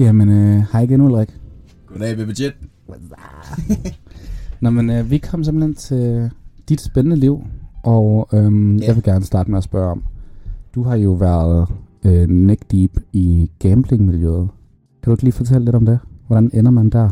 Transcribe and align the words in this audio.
Jamen, 0.00 0.28
øh, 0.28 0.62
hej 0.72 0.82
igen 0.82 1.00
Ulrik. 1.00 1.28
Goddag, 1.86 2.16
Baby 2.16 2.32
Jet. 2.40 2.54
Nå, 4.60 4.70
men 4.70 4.90
øh, 4.90 5.10
vi 5.10 5.18
kom 5.18 5.44
simpelthen 5.44 5.74
til 5.74 6.30
dit 6.68 6.80
spændende 6.80 7.16
liv, 7.16 7.42
og 7.84 8.28
øhm, 8.32 8.76
Ja. 8.76 8.86
jeg 8.86 8.94
vil 8.94 9.02
gerne 9.04 9.24
starte 9.24 9.50
med 9.50 9.58
at 9.58 9.64
spørge 9.64 9.90
om, 9.90 10.02
du 10.74 10.82
har 10.82 10.96
jo 10.96 11.12
været 11.12 11.68
øh, 12.04 12.28
neck 12.28 12.70
deep 12.72 12.90
i 13.12 13.50
gamblingmiljøet. 13.58 14.48
Kan 15.02 15.10
du 15.10 15.12
ikke 15.12 15.24
lige 15.24 15.32
fortælle 15.32 15.64
lidt 15.64 15.76
om 15.76 15.86
det? 15.86 15.98
Hvordan 16.26 16.50
ender 16.54 16.70
man 16.70 16.90
der? 16.90 17.10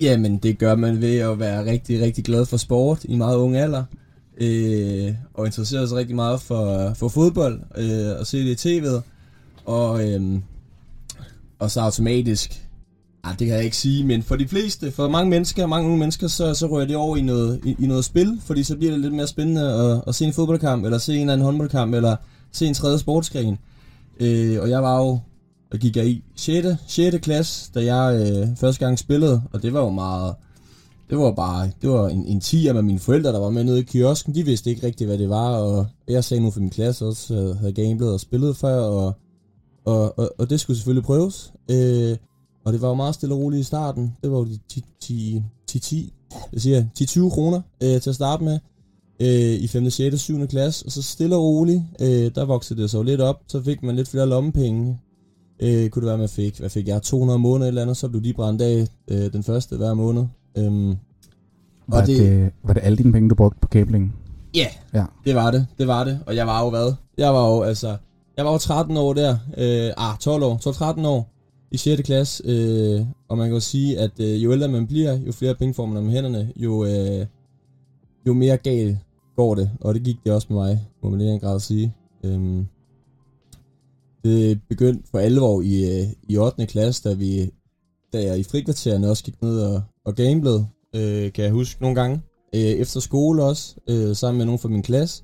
Jamen, 0.00 0.36
det 0.38 0.58
gør 0.58 0.74
man 0.76 1.00
ved 1.00 1.16
at 1.18 1.38
være 1.40 1.64
rigtig, 1.70 2.02
rigtig 2.02 2.24
glad 2.24 2.46
for 2.46 2.56
sport 2.56 3.04
i 3.04 3.16
meget 3.16 3.36
ung 3.36 3.56
alder. 3.56 3.84
Øh, 4.40 5.14
og 5.34 5.46
interessere 5.46 5.88
sig 5.88 5.98
rigtig 5.98 6.16
meget 6.16 6.40
for, 6.40 6.92
for 6.94 7.08
fodbold 7.08 7.60
øh, 7.78 8.20
og 8.20 8.26
se 8.26 8.38
det 8.38 8.64
i 8.64 8.80
tv'et. 8.80 9.00
Og, 9.64 10.10
øh, 10.12 10.38
og 11.62 11.70
så 11.70 11.80
automatisk, 11.80 12.68
ah, 13.24 13.38
det 13.38 13.46
kan 13.46 13.56
jeg 13.56 13.64
ikke 13.64 13.76
sige, 13.76 14.04
men 14.04 14.22
for 14.22 14.36
de 14.36 14.48
fleste, 14.48 14.92
for 14.92 15.08
mange 15.08 15.30
mennesker, 15.30 15.66
mange 15.66 15.86
unge 15.86 15.98
mennesker, 15.98 16.28
så, 16.28 16.54
så 16.54 16.66
rører 16.66 16.86
det 16.86 16.96
over 16.96 17.16
i 17.16 17.22
noget, 17.22 17.60
i, 17.64 17.76
i 17.78 17.86
noget 17.86 18.04
spil, 18.04 18.40
fordi 18.44 18.62
så 18.62 18.76
bliver 18.76 18.92
det 18.92 19.00
lidt 19.00 19.14
mere 19.14 19.26
spændende 19.26 19.72
at, 19.72 20.02
at 20.06 20.14
se 20.14 20.24
en 20.24 20.32
fodboldkamp, 20.32 20.84
eller 20.84 20.98
se 20.98 21.14
en 21.14 21.20
eller 21.20 21.32
anden 21.32 21.44
håndboldkamp, 21.44 21.94
eller 21.94 22.16
se 22.52 22.66
en 22.66 22.74
tredje 22.74 22.98
sportsgren. 22.98 23.58
Øh, 24.20 24.60
og 24.60 24.70
jeg 24.70 24.82
var 24.82 24.98
jo 24.98 25.18
og 25.72 25.78
gik 25.78 25.96
jeg 25.96 26.06
i 26.06 26.22
6. 26.36 26.66
6. 26.86 27.16
klasse, 27.22 27.70
da 27.74 27.94
jeg 27.94 28.20
øh, 28.20 28.56
første 28.56 28.84
gang 28.84 28.98
spillede, 28.98 29.42
og 29.52 29.62
det 29.62 29.72
var 29.72 29.80
jo 29.80 29.90
meget, 29.90 30.34
det 31.10 31.18
var 31.18 31.32
bare, 31.32 31.70
det 31.82 31.90
var 31.90 32.08
en, 32.08 32.26
en 32.26 32.40
tiger 32.40 32.72
med 32.72 32.82
mine 32.82 32.98
forældre, 32.98 33.32
der 33.32 33.38
var 33.38 33.50
med 33.50 33.64
nede 33.64 33.80
i 33.80 33.82
kiosken, 33.82 34.34
de 34.34 34.44
vidste 34.44 34.70
ikke 34.70 34.86
rigtigt, 34.86 35.08
hvad 35.08 35.18
det 35.18 35.28
var, 35.28 35.56
og 35.56 35.86
jeg 36.08 36.24
sagde 36.24 36.42
nu 36.42 36.50
for 36.50 36.60
min 36.60 36.70
klasse 36.70 37.04
også, 37.04 37.34
øh, 37.34 37.56
havde 37.56 37.72
gamblet 37.72 38.12
og 38.12 38.20
spillet 38.20 38.56
før, 38.56 38.80
og, 38.80 39.14
og, 39.84 40.18
og, 40.18 40.34
og 40.38 40.50
det 40.50 40.60
skulle 40.60 40.76
selvfølgelig 40.76 41.04
prøves, 41.04 41.52
øh, 41.70 42.16
og 42.64 42.72
det 42.72 42.82
var 42.82 42.88
jo 42.88 42.94
meget 42.94 43.14
stille 43.14 43.34
og 43.34 43.40
roligt 43.40 43.60
i 43.60 43.64
starten, 43.64 44.12
det 44.22 44.30
var 44.30 44.38
jo 44.38 44.44
de 44.44 44.58
10, 44.68 44.84
10, 45.00 45.42
10, 45.68 45.78
10 45.78 46.12
jeg 46.52 46.60
siger 46.60 46.84
10-20 47.00 47.30
kroner 47.30 47.60
øh, 47.82 48.00
til 48.00 48.10
at 48.10 48.14
starte 48.14 48.44
med, 48.44 48.58
øh, 49.20 49.54
i 49.62 49.66
5., 49.66 49.90
6., 49.90 50.20
7. 50.20 50.46
klasse, 50.46 50.86
og 50.86 50.92
så 50.92 51.02
stille 51.02 51.36
og 51.36 51.42
roligt, 51.42 51.82
øh, 52.00 52.30
der 52.34 52.44
voksede 52.44 52.82
det 52.82 52.90
så 52.90 53.02
lidt 53.02 53.20
op, 53.20 53.40
så 53.48 53.62
fik 53.62 53.82
man 53.82 53.96
lidt 53.96 54.08
flere 54.08 54.26
lommepenge, 54.28 54.98
Øh, 55.64 55.88
kunne 55.90 56.00
det 56.02 56.08
være, 56.08 56.18
man 56.18 56.28
fik, 56.28 56.58
hvad 56.58 56.70
fik 56.70 56.88
jeg, 56.88 57.02
200 57.02 57.34
om 57.34 57.40
måneden 57.40 57.68
eller 57.68 57.82
andet, 57.82 57.96
så 57.96 58.08
blev 58.08 58.22
de 58.24 58.32
brændt 58.32 58.62
af 58.62 58.86
øh, 59.10 59.32
den 59.32 59.42
første 59.42 59.76
hver 59.76 59.94
måned. 59.94 60.24
Øhm, 60.58 60.96
Var, 61.88 62.00
Og 62.00 62.06
det, 62.06 62.18
det- 62.18 62.50
var 62.64 62.72
det 62.72 62.80
alle 62.84 62.98
dine 62.98 63.12
penge, 63.12 63.28
du 63.28 63.34
brugte 63.34 63.58
på 63.60 63.68
gambling? 63.68 64.14
Ja, 64.54 64.66
Ja. 64.94 65.04
det 65.24 65.34
var 65.34 65.50
det, 65.50 65.66
det 65.78 65.86
var 65.86 66.04
det. 66.04 66.20
Og 66.26 66.36
jeg 66.36 66.46
var 66.46 66.64
jo 66.64 66.70
hvad? 66.70 66.94
Jeg 67.18 67.34
var 67.34 67.48
jo 67.48 67.62
altså, 67.62 67.96
jeg 68.36 68.44
var 68.44 68.58
13 68.58 68.96
år 68.96 69.12
der, 69.12 69.36
øh, 69.58 69.92
ah, 69.96 70.18
12 70.18 70.42
år, 70.42 70.56
12-13 71.02 71.06
år 71.06 71.28
i 71.70 71.76
6. 71.76 72.02
klasse, 72.02 72.42
øh, 72.46 73.06
og 73.28 73.38
man 73.38 73.46
kan 73.46 73.54
jo 73.54 73.60
sige, 73.60 73.98
at 73.98 74.20
øh, 74.20 74.44
jo 74.44 74.52
ældre 74.52 74.68
man 74.68 74.86
bliver, 74.86 75.18
jo 75.26 75.32
flere 75.32 75.54
penge 75.54 75.74
får 75.74 75.86
man 75.86 75.96
om 75.96 76.08
hænderne, 76.08 76.52
jo, 76.56 76.84
øh, 76.84 77.26
jo 78.26 78.32
mere 78.32 78.56
galt 78.56 78.98
går 79.36 79.54
det, 79.54 79.70
og 79.80 79.94
det 79.94 80.02
gik 80.02 80.16
det 80.24 80.32
også 80.32 80.46
med 80.50 80.56
mig, 80.56 80.88
må 81.02 81.10
man 81.10 81.20
i 81.20 81.28
en 81.28 81.40
grad 81.40 81.60
sige. 81.60 81.94
Øhm, 82.24 82.66
det 84.24 84.60
begyndte 84.68 85.08
for 85.10 85.18
alvor 85.18 85.62
i, 85.62 86.00
øh, 86.00 86.06
i 86.28 86.36
8. 86.36 86.66
klasse, 86.66 87.08
da 87.08 87.14
vi 87.14 87.50
da 88.12 88.22
jeg 88.22 88.38
i 88.38 88.42
frikvartererne 88.42 89.10
også 89.10 89.24
gik 89.24 89.42
ned 89.42 89.60
og, 89.60 89.82
og 90.04 90.14
gamblede, 90.14 90.66
øh, 90.94 91.32
kan 91.32 91.44
jeg 91.44 91.52
huske 91.52 91.82
nogle 91.82 92.00
gange. 92.00 92.22
Øh, 92.54 92.60
efter 92.60 93.00
skole 93.00 93.44
også, 93.44 93.76
øh, 93.88 94.16
sammen 94.16 94.38
med 94.38 94.46
nogen 94.46 94.58
fra 94.58 94.68
min 94.68 94.82
klasse. 94.82 95.22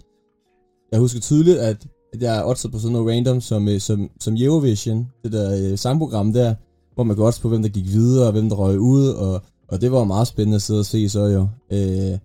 Jeg 0.92 1.00
husker 1.00 1.20
tydeligt, 1.20 1.58
at, 1.58 1.86
at 2.12 2.22
jeg 2.22 2.44
oddset 2.46 2.72
på 2.72 2.78
sådan 2.78 2.92
noget 2.92 3.16
random 3.16 3.40
som, 3.40 3.68
øh, 3.68 3.80
som, 3.80 4.10
som 4.20 4.36
Eurovision, 4.36 5.08
det 5.24 5.32
der 5.32 5.70
øh, 5.70 5.78
sangprogram 5.78 6.32
der, 6.32 6.54
hvor 6.94 7.04
man 7.04 7.16
kan 7.16 7.24
odds 7.24 7.40
på, 7.40 7.48
hvem 7.48 7.62
der 7.62 7.68
gik 7.68 7.86
videre, 7.86 8.26
og 8.26 8.32
hvem 8.32 8.48
der 8.48 8.56
røg 8.56 8.78
ud, 8.78 9.08
og, 9.08 9.42
og 9.68 9.80
det 9.80 9.92
var 9.92 10.04
meget 10.04 10.28
spændende 10.28 10.56
at 10.56 10.62
sidde 10.62 10.80
og 10.80 10.86
se 10.86 11.08
så 11.08 11.24
jo. 11.24 11.48
Øh, 11.72 12.18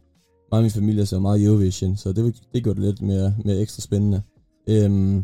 meget 0.52 0.62
af 0.62 0.62
min 0.62 0.72
familie 0.72 1.06
så 1.06 1.20
meget 1.20 1.44
Eurovision, 1.44 1.98
så 1.98 2.14
det, 2.14 2.36
det 2.54 2.64
gjorde 2.64 2.82
det 2.82 2.88
lidt 2.88 3.02
mere, 3.02 3.36
mere 3.46 3.58
ekstra 3.58 3.82
spændende. 3.82 4.22
Øhm, 4.70 5.24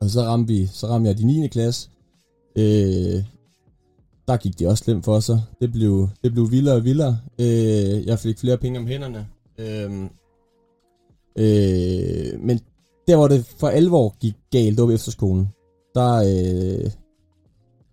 og 0.00 0.10
så 0.10 0.20
ramte, 0.20 0.52
vi, 0.52 0.66
så 0.66 0.86
ramte 0.86 1.08
jeg 1.08 1.18
de 1.18 1.26
9. 1.26 1.48
klasse. 1.48 1.90
Øh, 2.58 3.24
der 4.28 4.36
gik 4.36 4.58
det 4.58 4.68
også 4.68 4.84
slemt 4.84 5.04
for 5.04 5.20
sig. 5.20 5.42
Det 5.60 5.72
blev, 5.72 6.08
det 6.24 6.32
blev 6.32 6.50
vildere 6.50 6.74
og 6.74 6.84
vildere. 6.84 7.18
Øh, 7.40 8.06
jeg 8.06 8.18
fik 8.18 8.38
flere 8.38 8.58
penge 8.58 8.78
om 8.78 8.86
hænderne. 8.86 9.26
Øh, 9.58 10.02
øh, 11.36 12.40
men 12.40 12.60
der 13.08 13.16
hvor 13.16 13.28
det 13.28 13.44
for 13.58 13.68
alvor 13.68 14.16
gik 14.20 14.34
galt, 14.50 14.76
det 14.76 14.82
var 14.82 14.86
ved 14.86 14.94
efterskolen. 14.94 15.48
Der, 15.94 16.14
øh, 16.14 16.90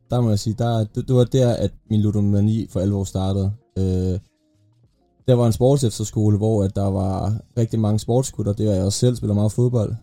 der 0.10 0.22
må 0.22 0.30
jeg 0.30 0.40
sige, 0.40 0.56
der, 0.58 0.86
det, 0.96 1.08
det 1.08 1.16
var 1.16 1.24
der, 1.24 1.54
at 1.54 1.72
min 1.90 2.02
ludomani 2.02 2.68
for 2.70 2.80
alvor 2.80 3.04
startede. 3.04 3.52
Øh, 3.78 4.20
der 5.28 5.34
var 5.34 5.46
en 5.46 5.54
sports 5.54 5.84
efterskole, 5.84 6.38
hvor 6.38 6.64
at 6.64 6.76
der 6.76 6.86
var 6.86 7.34
rigtig 7.58 7.80
mange 7.80 8.00
sportsgutter. 8.00 8.54
Det 8.54 8.68
var 8.68 8.74
jeg 8.74 8.84
også 8.84 9.00
selv, 9.00 9.16
spiller 9.16 9.34
meget 9.34 9.52
fodbold. 9.52 9.96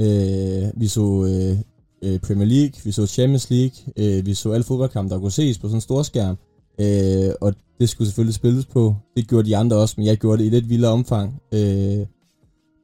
Øh, 0.00 0.80
vi 0.80 0.86
så 0.86 1.24
øh, 1.24 1.58
øh, 2.02 2.20
Premier 2.20 2.48
League, 2.48 2.72
vi 2.84 2.92
så 2.92 3.06
Champions 3.06 3.50
League, 3.50 3.76
øh, 3.96 4.26
vi 4.26 4.34
så 4.34 4.52
alle 4.52 4.64
fodboldkampe, 4.64 5.14
der 5.14 5.20
kunne 5.20 5.32
ses 5.32 5.58
på 5.58 5.66
sådan 5.66 5.76
en 5.76 5.80
stor 5.80 6.02
skærm. 6.02 6.36
Øh, 6.80 7.34
og 7.40 7.54
det 7.80 7.88
skulle 7.88 8.08
selvfølgelig 8.08 8.34
spilles 8.34 8.66
på. 8.66 8.94
Det 9.16 9.28
gjorde 9.28 9.48
de 9.48 9.56
andre 9.56 9.76
også, 9.76 9.94
men 9.96 10.06
jeg 10.06 10.16
gjorde 10.16 10.38
det 10.38 10.46
i 10.46 10.50
lidt 10.50 10.68
vildere 10.68 10.92
omfang. 10.92 11.42
Øh, 11.52 12.06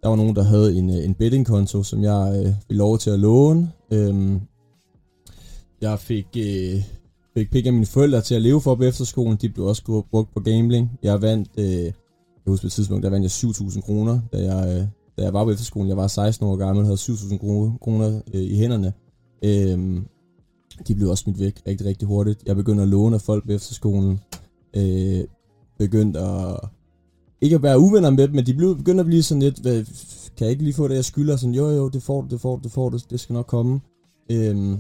der 0.03 0.09
var 0.09 0.17
nogen, 0.17 0.37
der 0.37 0.43
havde 0.43 0.77
en, 0.77 0.91
øh, 0.91 1.05
en 1.05 1.15
bettingkonto, 1.15 1.83
som 1.83 2.03
jeg 2.03 2.33
øh, 2.37 2.55
ville 2.69 2.79
lov 2.79 2.99
til 2.99 3.11
at 3.11 3.19
låne. 3.19 3.73
Øhm, 3.93 4.41
jeg 5.81 5.99
fik, 5.99 6.27
øh, 6.37 6.83
fik 7.35 7.51
penge 7.51 7.67
af 7.67 7.73
mine 7.73 7.87
forældre 7.87 8.21
til 8.21 8.35
at 8.35 8.43
leve 8.43 8.61
for 8.61 8.75
på 8.75 8.83
efterskolen. 8.83 9.37
De 9.37 9.49
blev 9.49 9.67
også 9.67 10.05
brugt 10.11 10.35
på 10.35 10.41
gambling. 10.41 10.91
Jeg 11.03 11.23
vandt, 11.23 11.49
øh, 11.59 11.85
jeg 11.85 11.93
husker 12.47 12.65
på 12.65 12.67
et 12.67 12.73
tidspunkt, 12.73 13.05
der 13.05 13.11
vandt 13.11 13.23
jeg 13.23 13.51
7.000 13.51 13.81
kroner, 13.81 14.21
da 14.33 14.39
jeg, 14.39 14.69
øh, 14.69 14.87
da 15.19 15.23
jeg 15.23 15.33
var 15.33 15.45
på 15.45 15.51
efterskolen. 15.51 15.89
Jeg 15.89 15.97
var 15.97 16.07
16 16.07 16.47
år 16.47 16.57
gammel 16.57 16.83
og 16.83 16.87
havde 16.87 16.99
7.000 16.99 17.39
kroner, 17.39 17.77
kroner 17.83 18.21
øh, 18.35 18.43
i 18.43 18.57
hænderne. 18.57 18.93
Øhm, 19.45 20.07
de 20.89 20.95
blev 20.95 21.09
også 21.09 21.23
smidt 21.23 21.41
væk 21.41 21.63
rigtig, 21.67 21.87
rigtig 21.87 22.09
hurtigt. 22.09 22.43
Jeg 22.47 22.57
begyndte 22.57 22.83
at 22.83 22.89
låne 22.89 23.15
af 23.15 23.21
folk 23.21 23.47
på 23.47 23.53
efterskolen. 23.53 24.21
Øh, 24.77 25.25
begyndte 25.79 26.21
at... 26.21 26.61
Ikke 27.41 27.57
at 27.57 27.63
være 27.63 27.79
uvenner 27.79 28.11
med 28.11 28.29
dem, 28.29 28.35
men 28.35 28.47
de 28.47 28.55
blev, 28.55 28.77
begynder 28.77 29.01
at 29.01 29.07
blive 29.07 29.23
sådan 29.23 29.43
lidt... 29.43 29.59
Hvad, 29.59 29.85
kan 30.37 30.45
jeg 30.45 30.51
ikke 30.51 30.65
lige 30.65 30.75
få 30.75 30.89
det, 30.89 30.95
jeg 30.95 31.05
skylder? 31.05 31.37
Sådan, 31.37 31.55
jo, 31.55 31.69
jo, 31.69 31.89
det 31.89 32.03
får 32.03 32.21
du, 32.21 32.27
det 32.31 32.41
får 32.41 32.57
du, 32.57 32.63
det 32.63 32.73
får 32.73 32.89
du, 32.89 32.99
det 33.11 33.21
skal 33.21 33.33
nok 33.33 33.47
komme. 33.47 33.81
Øhm, 34.31 34.79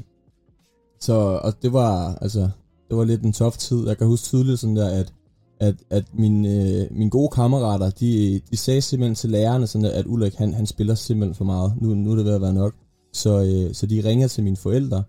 så, 1.01 1.41
og 1.45 1.63
det 1.63 1.73
var, 1.73 2.15
altså, 2.15 2.41
det 2.89 2.97
var 2.97 3.05
lidt 3.05 3.23
en 3.23 3.33
tof 3.33 3.57
tid. 3.57 3.89
Jeg 3.89 3.99
kan 3.99 4.07
huske 4.07 4.25
tydeligt 4.25 4.61
sådan 4.61 4.77
der, 4.77 4.89
at, 4.89 5.13
at, 5.61 5.75
at 5.91 6.05
mine, 6.15 6.49
øh, 6.49 6.87
mine 6.91 7.11
gode 7.11 7.29
kammerater, 7.29 7.91
de, 7.91 8.41
de 8.51 8.57
sagde 8.57 8.81
simpelthen 8.81 9.15
til 9.15 9.31
lærerne, 9.31 9.67
sådan 9.67 9.85
der, 9.85 9.91
at 9.91 10.07
Ulrik, 10.07 10.35
han, 10.35 10.55
han 10.55 10.67
spiller 10.67 10.95
simpelthen 10.95 11.35
for 11.35 11.45
meget. 11.45 11.73
Nu, 11.81 11.95
nu 11.95 12.13
er 12.13 12.17
det 12.17 12.25
ved 12.25 12.35
at 12.35 12.41
være 12.41 12.53
nok. 12.53 12.75
Så, 13.13 13.43
øh, 13.43 13.75
så 13.75 13.87
de 13.87 14.05
ringede 14.05 14.29
til 14.29 14.45
mine 14.45 14.57
forældre, 14.57 15.03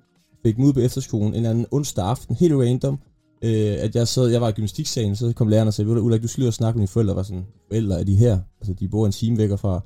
fik 0.46 0.56
dem 0.56 0.66
ud 0.66 0.74
på 0.74 0.80
efterskolen 0.80 1.28
en 1.28 1.36
eller 1.36 1.50
anden 1.50 1.66
onsdag 1.72 2.06
aften, 2.06 2.36
helt 2.36 2.54
random, 2.54 3.00
øh, 3.42 3.76
at 3.80 3.96
jeg 3.96 4.08
sad, 4.08 4.28
jeg 4.28 4.42
var 4.42 4.50
i 4.50 4.52
gymnastiksalen, 4.52 5.16
så 5.16 5.34
kom 5.36 5.48
læreren 5.48 5.68
og 5.68 5.74
sagde, 5.74 5.90
"Ved 5.90 5.96
du, 5.96 6.02
Ulrik, 6.02 6.24
du 6.24 6.28
skal 6.28 6.42
lige 6.42 6.52
snakke 6.52 6.78
med 6.78 6.82
dine 6.82 6.92
forældre, 6.92 7.16
var 7.16 7.24
sådan, 7.24 7.46
forældre 7.68 8.00
er 8.00 8.04
de 8.04 8.16
her, 8.16 8.40
altså 8.62 8.74
de 8.74 8.88
bor 8.88 9.06
en 9.06 9.12
time 9.12 9.38
væk 9.38 9.50
fra, 9.60 9.82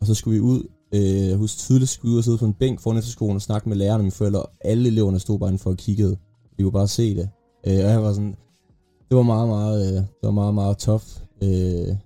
og 0.00 0.06
så 0.06 0.14
skulle 0.14 0.34
vi 0.34 0.40
ud, 0.40 0.62
øh, 0.94 1.28
jeg 1.28 1.36
husker 1.36 1.58
tydeligt, 1.58 1.90
skulle 1.90 2.10
vi 2.10 2.12
ud 2.12 2.18
og 2.18 2.24
sidde 2.24 2.38
på 2.38 2.44
en 2.44 2.54
bænk 2.54 2.80
foran 2.80 2.98
efterskolen 2.98 3.36
og 3.36 3.42
snakke 3.42 3.68
med 3.68 3.76
lærerne 3.76 3.98
og 3.98 4.04
mine 4.04 4.12
forældre, 4.12 4.42
og 4.42 4.50
alle 4.64 4.88
eleverne 4.88 5.18
stod 5.18 5.38
bare 5.38 5.48
indenfor 5.48 5.70
og 5.70 5.76
kiggede, 5.76 6.16
de 6.58 6.62
kunne 6.62 6.72
bare 6.72 6.88
se 6.88 7.16
det, 7.16 7.28
øh, 7.66 7.84
og 7.84 7.90
jeg 7.90 8.02
var 8.02 8.12
sådan, 8.12 8.34
det 9.08 9.16
var 9.16 9.22
meget, 9.22 9.48
meget, 9.48 9.86
øh, 9.86 9.96
det 9.96 10.22
var 10.22 10.30
meget, 10.30 10.54
meget 10.54 10.78
tough, 10.78 11.04
øh, 11.42 11.96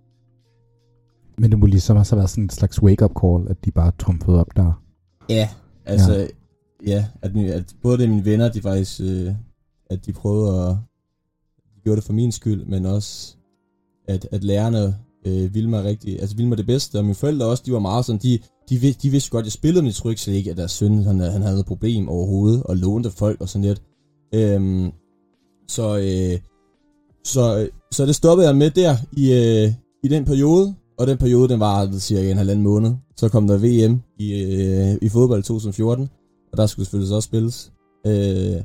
Men 1.38 1.50
det 1.50 1.58
må 1.58 1.66
ligesom 1.66 1.96
også 1.96 2.14
have 2.14 2.18
været 2.18 2.30
sådan 2.30 2.44
en 2.44 2.50
slags 2.50 2.82
wake-up 2.82 3.10
call, 3.20 3.50
at 3.50 3.64
de 3.64 3.70
bare 3.70 3.92
trumfede 3.98 4.40
op 4.40 4.56
der. 4.56 4.82
Ja, 5.28 5.48
altså, 5.84 6.14
ja, 6.14 6.26
ja 6.86 7.06
at, 7.22 7.36
at 7.36 7.64
både 7.82 7.98
det 7.98 8.08
mine 8.08 8.24
venner, 8.24 8.48
de 8.48 8.62
faktisk, 8.62 9.00
øh, 9.00 9.32
at 9.90 10.06
de 10.06 10.12
prøvede 10.12 10.68
at, 10.68 10.76
de 11.74 11.80
gjorde 11.84 11.96
det 11.96 12.04
for 12.04 12.12
min 12.12 12.32
skyld, 12.32 12.64
men 12.64 12.86
også, 12.86 13.36
at, 14.08 14.28
at 14.32 14.44
lærerne 14.44 14.96
øh, 15.26 15.54
ville 15.54 15.70
mig 15.70 15.84
rigtig, 15.84 16.20
altså 16.20 16.36
ville 16.36 16.48
mig 16.48 16.58
det 16.58 16.66
bedste, 16.66 16.98
og 16.98 17.04
mine 17.04 17.14
forældre 17.14 17.46
også, 17.46 17.62
de 17.66 17.72
var 17.72 17.78
meget 17.78 18.04
sådan, 18.04 18.20
de, 18.22 18.38
de, 18.70 18.92
de 18.92 19.10
vidste 19.10 19.30
godt, 19.30 19.42
at 19.42 19.46
jeg 19.46 19.52
spillede, 19.52 19.82
men 19.82 19.90
de 19.90 19.96
troede 19.96 20.12
ikke 20.12 20.22
slet 20.22 20.34
ikke, 20.34 20.50
at 20.50 20.56
deres 20.56 20.72
søn, 20.72 21.02
han, 21.02 21.20
han 21.20 21.42
havde 21.42 21.60
et 21.60 21.66
problem 21.66 22.08
overhovedet, 22.08 22.62
og 22.62 22.76
lånte 22.76 23.10
folk 23.10 23.40
og 23.40 23.48
sådan 23.48 23.64
lidt. 23.64 23.82
Øhm, 24.34 24.92
så, 25.68 25.96
øh, 25.96 26.40
så, 27.24 27.68
så 27.92 28.06
det 28.06 28.14
stoppede 28.14 28.48
jeg 28.48 28.56
med 28.56 28.70
der 28.70 28.96
i, 29.16 29.32
øh, 29.32 29.72
i 30.04 30.08
den 30.08 30.24
periode, 30.24 30.74
og 30.98 31.06
den 31.06 31.18
periode, 31.18 31.48
den 31.48 31.60
var 31.60 31.98
cirka 31.98 32.30
en 32.30 32.36
halvanden 32.36 32.64
måned. 32.64 32.94
Så 33.16 33.28
kom 33.28 33.46
der 33.46 33.58
VM 33.58 34.02
i, 34.18 34.32
øh, 34.32 34.98
i 35.02 35.08
fodbold 35.08 35.42
2014, 35.42 36.08
og 36.52 36.58
der 36.58 36.66
skulle 36.66 36.86
selvfølgelig 36.86 37.08
så 37.08 37.14
også 37.14 37.26
spilles. 37.26 37.72
Øh, 38.06 38.62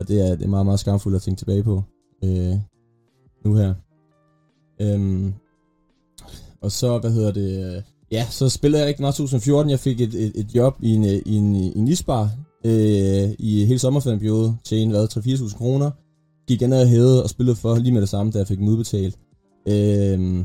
og 0.00 0.08
det 0.08 0.28
er, 0.28 0.36
det 0.36 0.44
er 0.44 0.48
meget, 0.48 0.66
meget 0.66 0.80
skamfuldt 0.80 1.16
at 1.16 1.22
tænke 1.22 1.38
tilbage 1.38 1.62
på 1.62 1.82
øh, 2.24 2.54
nu 3.44 3.54
her. 3.54 3.74
Øhm, 4.80 5.34
og 6.60 6.72
så, 6.72 6.98
hvad 6.98 7.10
hedder 7.10 7.32
det, 7.32 7.76
øh, 7.76 7.82
ja, 8.12 8.26
så 8.30 8.48
spillede 8.48 8.80
jeg 8.80 8.88
rigtig 8.88 9.02
meget 9.02 9.14
i 9.14 9.16
2014. 9.16 9.70
Jeg 9.70 9.78
fik 9.78 10.00
et, 10.00 10.14
et, 10.14 10.32
et 10.34 10.54
job 10.54 10.76
i 10.82 10.94
en, 10.94 11.04
i 11.04 11.34
en, 11.34 11.54
i 11.54 11.78
en 11.78 11.88
isbar, 11.88 12.30
øh, 12.64 13.30
i 13.38 13.64
hele 13.64 13.78
sommerferieperiode, 13.78 14.56
tjene 14.64 14.90
hvad, 14.90 15.08
3-4.000 15.16 15.56
kroner. 15.56 15.90
Gik 16.48 16.60
ned 16.60 16.80
og 16.80 16.88
hævede 16.88 17.22
og 17.22 17.30
spillede 17.30 17.56
for 17.56 17.76
lige 17.76 17.92
med 17.92 18.00
det 18.00 18.08
samme, 18.08 18.32
da 18.32 18.38
jeg 18.38 18.46
fik 18.46 18.58
dem 18.58 18.68
udbetalt. 18.68 19.18
Øh, 19.68 20.44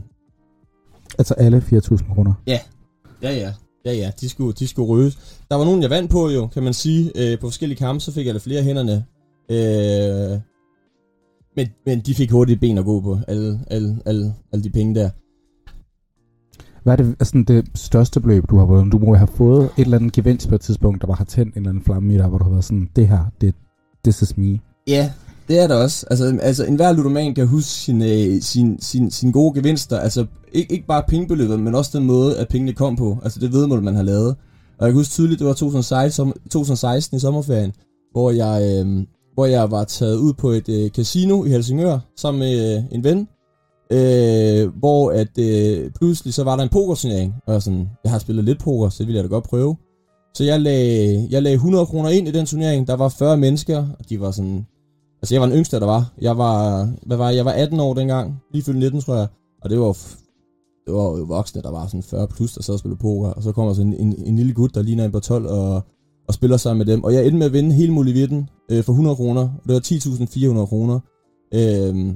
Altså 1.17 1.33
alle 1.33 1.57
4.000 1.57 2.13
kroner. 2.13 2.33
Ja, 3.21 3.31
ja. 3.31 3.53
Ja, 3.85 3.93
ja, 3.93 4.11
de 4.21 4.29
skulle, 4.29 4.53
de 4.53 4.67
skulle 4.67 4.87
røges. 4.87 5.43
Der 5.49 5.55
var 5.55 5.65
nogen, 5.65 5.81
jeg 5.81 5.89
vandt 5.89 6.11
på 6.11 6.29
jo, 6.29 6.47
kan 6.47 6.63
man 6.63 6.73
sige. 6.73 7.11
Øh, 7.15 7.39
på 7.39 7.47
forskellige 7.47 7.77
kampe, 7.77 7.99
så 7.99 8.11
fik 8.11 8.25
jeg 8.25 8.33
lidt 8.33 8.43
flere 8.43 8.63
hænderne. 8.63 9.05
Øh, 9.51 10.39
men, 11.55 11.67
men 11.85 11.99
de 11.99 12.15
fik 12.15 12.31
hurtigt 12.31 12.59
ben 12.59 12.77
at 12.77 12.85
gå 12.85 13.01
på, 13.01 13.17
alle, 13.27 13.59
alle, 13.67 13.97
alle, 14.05 14.33
alle 14.53 14.63
de 14.63 14.69
penge 14.69 14.95
der. 14.95 15.09
Hvad 16.83 16.93
er 16.93 16.97
det, 16.97 17.15
altså 17.19 17.43
det 17.47 17.65
største 17.75 18.19
beløb, 18.21 18.43
du 18.49 18.57
har 18.57 18.65
vundet? 18.65 18.91
Du 18.91 18.97
må 18.97 19.15
have 19.15 19.27
fået 19.27 19.63
et 19.63 19.83
eller 19.83 19.97
andet 19.97 20.13
gevinst 20.13 20.49
på 20.49 20.55
et 20.55 20.61
tidspunkt, 20.61 21.01
der 21.01 21.07
bare 21.07 21.17
har 21.17 21.25
tændt 21.25 21.55
en 21.55 21.59
eller 21.59 21.69
anden 21.69 21.83
flamme 21.83 22.13
i 22.13 22.17
dig, 22.17 22.27
hvor 22.27 22.37
du 22.37 22.43
har 22.43 22.51
været 22.51 22.63
sådan, 22.63 22.89
det 22.95 23.07
her, 23.07 23.25
det, 23.41 23.55
this 24.03 24.21
is 24.21 24.37
me. 24.37 24.59
Ja, 24.87 25.11
det 25.47 25.59
er 25.59 25.67
der 25.67 25.75
også. 25.75 26.05
Altså, 26.09 26.39
altså 26.41 26.65
enhver 26.65 26.91
ludoman 26.91 27.35
kan 27.35 27.47
huske 27.47 27.69
sin, 27.69 28.01
øh, 28.01 28.41
sin, 28.41 28.81
sin, 28.81 29.11
sin 29.11 29.31
gode 29.31 29.53
gevinster. 29.53 29.99
Altså, 29.99 30.25
ikke, 30.51 30.73
ikke 30.73 30.87
bare 30.87 31.03
pengebeløbet, 31.07 31.59
men 31.59 31.75
også 31.75 31.97
den 31.97 32.07
måde, 32.07 32.37
at 32.37 32.47
pengene 32.47 32.73
kom 32.73 32.95
på. 32.95 33.17
Altså, 33.23 33.39
det 33.39 33.53
vedmål, 33.53 33.83
man 33.83 33.95
har 33.95 34.03
lavet. 34.03 34.35
Og 34.79 34.85
jeg 34.85 34.87
kan 34.87 34.99
huske 34.99 35.11
tydeligt, 35.11 35.39
det 35.39 35.47
var 35.47 35.53
2016, 35.53 36.33
2016 36.49 37.17
i 37.17 37.19
sommerferien, 37.19 37.73
hvor 38.11 38.31
jeg, 38.31 38.85
øh, 38.85 39.05
hvor 39.41 39.45
jeg 39.45 39.71
var 39.71 39.83
taget 39.83 40.17
ud 40.17 40.33
på 40.33 40.49
et 40.49 40.69
øh, 40.69 40.89
casino 40.89 41.43
i 41.45 41.49
Helsingør 41.49 41.99
sammen 42.17 42.39
med 42.39 42.77
øh, 42.77 42.83
en 42.91 43.03
ven. 43.03 43.27
Øh, 43.91 44.77
hvor 44.79 45.11
at 45.11 45.37
øh, 45.39 45.91
pludselig 45.91 46.33
så 46.33 46.43
var 46.43 46.55
der 46.55 46.63
en 46.63 46.69
pokerturnering. 46.69 47.33
Og 47.47 47.61
sådan, 47.61 47.89
jeg 48.03 48.11
har 48.11 48.19
spillet 48.19 48.45
lidt 48.45 48.59
poker, 48.59 48.89
så 48.89 48.97
det 48.99 49.07
ville 49.07 49.17
jeg 49.17 49.23
da 49.23 49.29
godt 49.29 49.43
prøve. 49.43 49.75
Så 50.33 50.43
jeg 50.43 50.61
lagde, 50.61 51.27
jeg 51.31 51.43
lagde 51.43 51.55
100 51.55 51.85
kroner 51.85 52.09
ind 52.09 52.27
i 52.27 52.31
den 52.31 52.45
turnering. 52.45 52.87
Der 52.87 52.93
var 52.93 53.09
40 53.09 53.37
mennesker, 53.37 53.77
og 53.99 54.09
de 54.09 54.19
var 54.19 54.31
sådan... 54.31 54.65
Altså, 55.21 55.35
jeg 55.35 55.41
var 55.41 55.47
den 55.47 55.57
yngste, 55.57 55.79
der 55.79 55.85
var. 55.85 56.13
Jeg 56.21 56.37
var, 56.37 56.87
hvad 57.05 57.17
var 57.17 57.29
jeg? 57.29 57.35
jeg 57.35 57.45
var 57.45 57.51
18 57.51 57.79
år 57.79 57.93
dengang. 57.93 58.41
Lige 58.53 58.63
fyldt 58.63 58.79
19, 58.79 59.01
tror 59.01 59.15
jeg. 59.15 59.27
Og 59.61 59.69
det 59.69 59.79
var, 59.79 59.97
det 60.85 60.93
var 60.93 61.03
jo 61.17 61.23
voksne, 61.23 61.61
der 61.61 61.71
var 61.71 61.87
sådan 61.87 62.03
40 62.03 62.27
plus, 62.27 62.53
der 62.53 62.61
sad 62.61 62.73
og 62.73 62.79
spillede 62.79 62.99
poker. 62.99 63.29
Og 63.29 63.43
så 63.43 63.51
kommer 63.51 63.73
så 63.73 63.81
en, 63.81 63.93
en, 63.93 64.23
en 64.25 64.35
lille 64.35 64.53
gut, 64.53 64.75
der 64.75 64.81
ligner 64.81 65.05
en 65.05 65.11
på 65.11 65.19
12 65.19 65.47
og, 65.47 65.83
og 66.31 66.35
spiller 66.35 66.57
sammen 66.57 66.85
med 66.85 66.93
dem. 66.93 67.03
Og 67.03 67.13
jeg 67.13 67.25
endte 67.25 67.37
med 67.37 67.45
at 67.45 67.53
vinde 67.53 67.75
hele 67.75 67.93
muligheden 67.93 68.49
øh, 68.71 68.83
for 68.83 68.93
100 68.93 69.15
kroner. 69.15 69.49
Det 69.67 69.73
var 69.73 69.79
10.400 70.59 70.65
kroner. 70.65 70.99
Øh, 71.53 72.13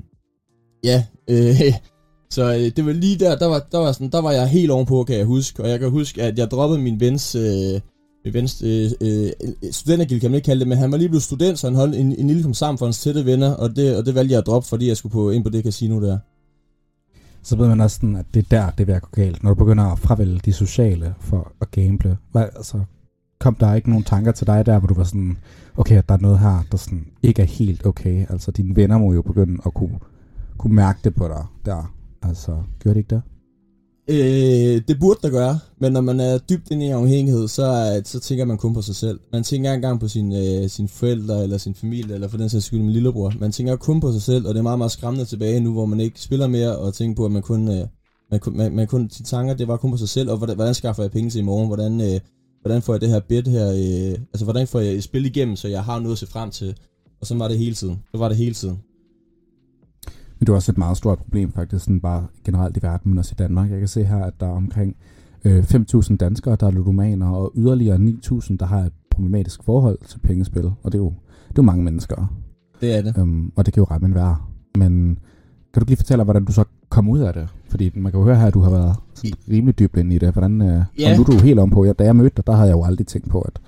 ja, 0.84 1.04
øh, 1.30 1.74
så 2.36 2.54
øh, 2.54 2.72
det 2.76 2.86
var 2.86 2.92
lige 2.92 3.20
der, 3.20 3.36
der 3.38 3.46
var, 3.46 3.68
der, 3.72 3.78
var 3.78 3.92
sådan, 3.92 4.10
der 4.10 4.22
var 4.22 4.32
jeg 4.32 4.48
helt 4.48 4.72
ovenpå, 4.72 5.04
kan 5.04 5.18
jeg 5.18 5.26
huske. 5.26 5.64
Og 5.64 5.70
jeg 5.70 5.80
kan 5.80 5.90
huske, 5.90 6.22
at 6.22 6.40
jeg 6.40 6.52
droppede 6.52 6.82
min 6.82 7.00
vens... 7.00 7.36
Øh, 7.36 7.80
min 8.26 8.34
vens 8.34 8.62
øh, 8.62 8.92
øh, 9.02 9.32
studentergild 9.72 10.20
kan 10.22 10.32
man 10.32 10.36
ikke 10.36 10.46
kalde 10.46 10.60
det, 10.60 10.68
men 10.68 10.78
han 10.78 10.92
var 10.92 10.98
lige 10.98 11.10
blevet 11.10 11.24
student, 11.24 11.60
så 11.60 11.68
han 11.68 11.76
holdt 11.76 11.96
en, 11.96 12.16
en 12.20 12.28
lille 12.28 12.44
kom 12.44 12.54
sammen 12.54 12.78
for 12.78 12.86
hans 12.86 13.00
tætte 13.00 13.26
venner, 13.26 13.52
og 13.52 13.76
det, 13.76 13.98
og 13.98 14.06
det 14.06 14.16
valgte 14.16 14.32
jeg 14.32 14.40
at 14.40 14.46
droppe, 14.46 14.68
fordi 14.68 14.88
jeg 14.88 14.98
skulle 14.98 15.14
på, 15.14 15.30
ind 15.30 15.44
på 15.44 15.50
det 15.50 15.64
casino 15.64 16.02
der. 16.02 16.18
Så 17.44 17.56
ved 17.56 17.68
man 17.68 17.82
også 17.82 17.96
sådan, 17.96 18.16
at 18.16 18.26
det 18.34 18.40
er 18.40 18.48
der, 18.50 18.70
det 18.70 18.88
vil 18.88 19.00
gå 19.00 19.08
galt, 19.12 19.44
når 19.44 19.50
du 19.50 19.56
begynder 19.56 19.84
at 19.84 20.00
fravælge 20.00 20.40
de 20.46 20.54
sociale 20.54 21.16
for 21.20 21.52
at 21.62 21.72
gamble. 21.72 22.18
Hvad, 22.32 22.46
altså, 22.56 22.80
kom 23.40 23.56
der 23.56 23.74
ikke 23.74 23.90
nogen 23.90 24.04
tanker 24.04 24.32
til 24.32 24.48
dig 24.48 24.66
der, 24.66 24.80
hvor 24.80 24.88
du 24.88 24.94
var 24.94 25.04
sådan, 25.04 25.38
okay, 25.78 26.02
der 26.10 26.14
er 26.14 26.20
noget 26.22 26.40
her, 26.40 26.64
der 26.72 26.78
sådan 26.78 27.08
ikke 27.24 27.42
er 27.42 27.46
helt 27.46 27.86
okay. 27.86 28.26
Altså, 28.30 28.52
dine 28.52 28.76
venner 28.76 28.98
må 28.98 29.14
jo 29.14 29.22
begynde 29.22 29.62
at 29.66 29.74
kunne, 29.74 30.00
kunne 30.58 30.76
mærke 30.76 31.00
det 31.04 31.16
på 31.16 31.28
dig 31.28 31.46
der. 31.66 31.94
Altså, 32.22 32.52
gør 32.84 32.90
det 32.90 32.98
ikke 32.98 33.16
det? 33.16 33.22
Øh, 34.08 34.82
det 34.88 35.00
burde 35.00 35.20
der 35.22 35.30
gøre, 35.30 35.60
men 35.80 35.94
når 35.94 36.02
man 36.02 36.20
er 36.20 36.38
dybt 36.38 36.72
inde 36.72 36.86
i 36.86 36.90
afhængighed, 36.90 37.48
så, 37.48 38.02
så 38.06 38.20
tænker 38.20 38.46
man 38.46 38.58
kun 38.58 38.74
på 38.74 38.82
sig 38.82 38.96
selv. 38.96 39.20
Man 39.32 39.44
tænker 39.44 39.72
ikke 39.72 39.76
engang 39.76 40.00
på 40.00 40.06
øh, 40.06 40.10
sine 40.10 40.62
øh, 40.64 40.70
sin 40.70 40.88
forældre, 40.88 41.44
eller 41.44 41.58
sin 41.58 41.76
familie, 41.76 42.14
eller 42.14 42.28
for 42.28 42.38
den 42.38 42.50
sags 42.50 42.66
skyld 42.66 42.80
min 42.80 42.92
lillebror. 42.92 43.34
Man 43.40 43.52
tænker 43.52 43.76
kun 43.76 44.00
på 44.00 44.12
sig 44.12 44.22
selv, 44.22 44.48
og 44.48 44.54
det 44.54 44.60
er 44.60 44.64
meget, 44.64 44.78
meget 44.78 44.92
skræmmende 44.92 45.26
tilbage 45.26 45.60
nu, 45.60 45.74
hvor 45.74 45.86
man 45.86 46.00
ikke 46.00 46.22
spiller 46.22 46.48
mere, 46.48 46.78
og 46.78 46.94
tænker 46.94 47.16
på, 47.16 47.26
at 47.26 47.32
man 47.32 47.42
kun, 47.42 47.68
øh, 47.68 47.88
man, 48.32 48.40
man, 48.52 48.76
man 48.76 48.88
kun, 48.88 49.10
sine 49.10 49.26
tanker, 49.26 49.54
det 49.54 49.68
var 49.68 49.78
kun 49.78 49.92
på 49.92 49.98
sig 49.98 50.10
selv, 50.10 50.32
og 50.32 50.38
hvordan, 50.38 50.56
hvordan 50.56 50.74
skaffer 50.74 51.04
jeg 51.04 51.12
penge 51.12 51.30
til 51.30 51.40
i 51.40 51.44
morgen, 51.44 51.68
hvordan, 51.68 52.02
øh, 52.02 52.20
hvordan 52.66 52.82
får 52.82 52.94
jeg 52.94 53.02
det 53.02 53.10
her 53.10 53.20
bed 53.20 53.44
her, 53.44 53.68
øh, 53.68 54.20
altså 54.34 54.44
hvordan 54.44 54.68
får 54.68 54.80
jeg 54.80 55.04
spil 55.04 55.26
igennem, 55.26 55.56
så 55.56 55.68
jeg 55.68 55.84
har 55.84 56.00
noget 56.00 56.12
at 56.12 56.18
se 56.18 56.28
frem 56.28 56.50
til. 56.52 56.78
Og 57.22 57.28
så 57.28 57.38
var 57.38 57.48
det 57.48 57.58
hele 57.58 57.76
tiden. 57.76 58.04
Så 58.12 58.18
var 58.18 58.28
det 58.28 58.38
hele 58.38 58.54
tiden. 58.54 58.78
Men 60.40 60.40
det 60.40 60.50
er 60.50 60.54
også 60.54 60.72
et 60.72 60.78
meget 60.78 60.98
stort 60.98 61.18
problem 61.18 61.52
faktisk, 61.52 61.86
sådan 61.86 62.00
bare 62.00 62.28
generelt 62.46 62.78
i 62.78 62.80
verden, 62.82 63.12
men 63.12 63.18
også 63.18 63.34
i 63.38 63.40
Danmark. 63.40 63.72
Jeg 63.72 63.80
kan 63.80 63.88
se 63.88 64.04
her, 64.04 64.24
at 64.24 64.34
der 64.40 64.46
er 64.46 64.52
omkring 64.52 64.96
øh, 65.46 65.64
5.000 65.64 66.18
danskere, 66.18 66.56
der 66.60 66.68
er 66.68 66.72
ludomaner, 66.72 67.30
og 67.30 67.52
yderligere 67.56 67.98
9.000, 67.98 68.58
der 68.58 68.66
har 68.66 68.80
et 68.80 68.94
problematisk 69.12 69.64
forhold 69.64 69.98
til 70.08 70.20
pengespil. 70.20 70.66
Og 70.66 70.92
det 70.92 70.96
er 70.96 71.04
jo, 71.04 71.14
det 71.48 71.50
er 71.50 71.54
jo 71.58 71.64
mange 71.64 71.84
mennesker. 71.84 72.40
Det 72.82 72.98
er 72.98 73.02
det. 73.02 73.18
Øhm, 73.18 73.52
og 73.56 73.66
det 73.66 73.74
kan 73.74 73.82
jo 73.82 73.88
ramme 73.92 74.08
en 74.08 74.16
værre. 74.16 74.38
Men 74.78 75.20
kan 75.74 75.82
du 75.82 75.86
lige 75.88 75.98
fortælle, 75.98 76.24
hvordan 76.24 76.46
du 76.46 76.52
så 76.52 76.64
kom 76.96 77.10
ud 77.10 77.20
af 77.20 77.34
det? 77.34 77.48
Fordi 77.70 77.92
man 77.96 78.12
kan 78.12 78.20
jo 78.20 78.26
høre 78.26 78.36
her, 78.36 78.48
at 78.48 78.54
du 78.54 78.60
har 78.60 78.72
været 78.72 78.96
sådan 79.14 79.32
rimelig 79.52 79.80
dybt 79.80 79.98
ind 79.98 80.14
i 80.14 80.18
det. 80.18 80.34
Hvordan, 80.34 80.62
øh, 80.62 80.82
ja. 81.00 81.12
Og 81.12 81.18
nu 81.18 81.22
er 81.22 81.26
du 81.26 81.38
helt 81.38 81.60
om 81.60 81.70
på. 81.70 81.86
Ja, 81.86 81.94
da 81.94 82.04
jeg 82.04 82.16
mødte 82.16 82.36
dig, 82.38 82.48
der 82.48 82.54
havde 82.54 82.70
jeg 82.70 82.76
jo 82.76 82.84
aldrig 82.84 83.08
tænkt 83.08 83.30
på, 83.30 83.42
at 83.42 83.60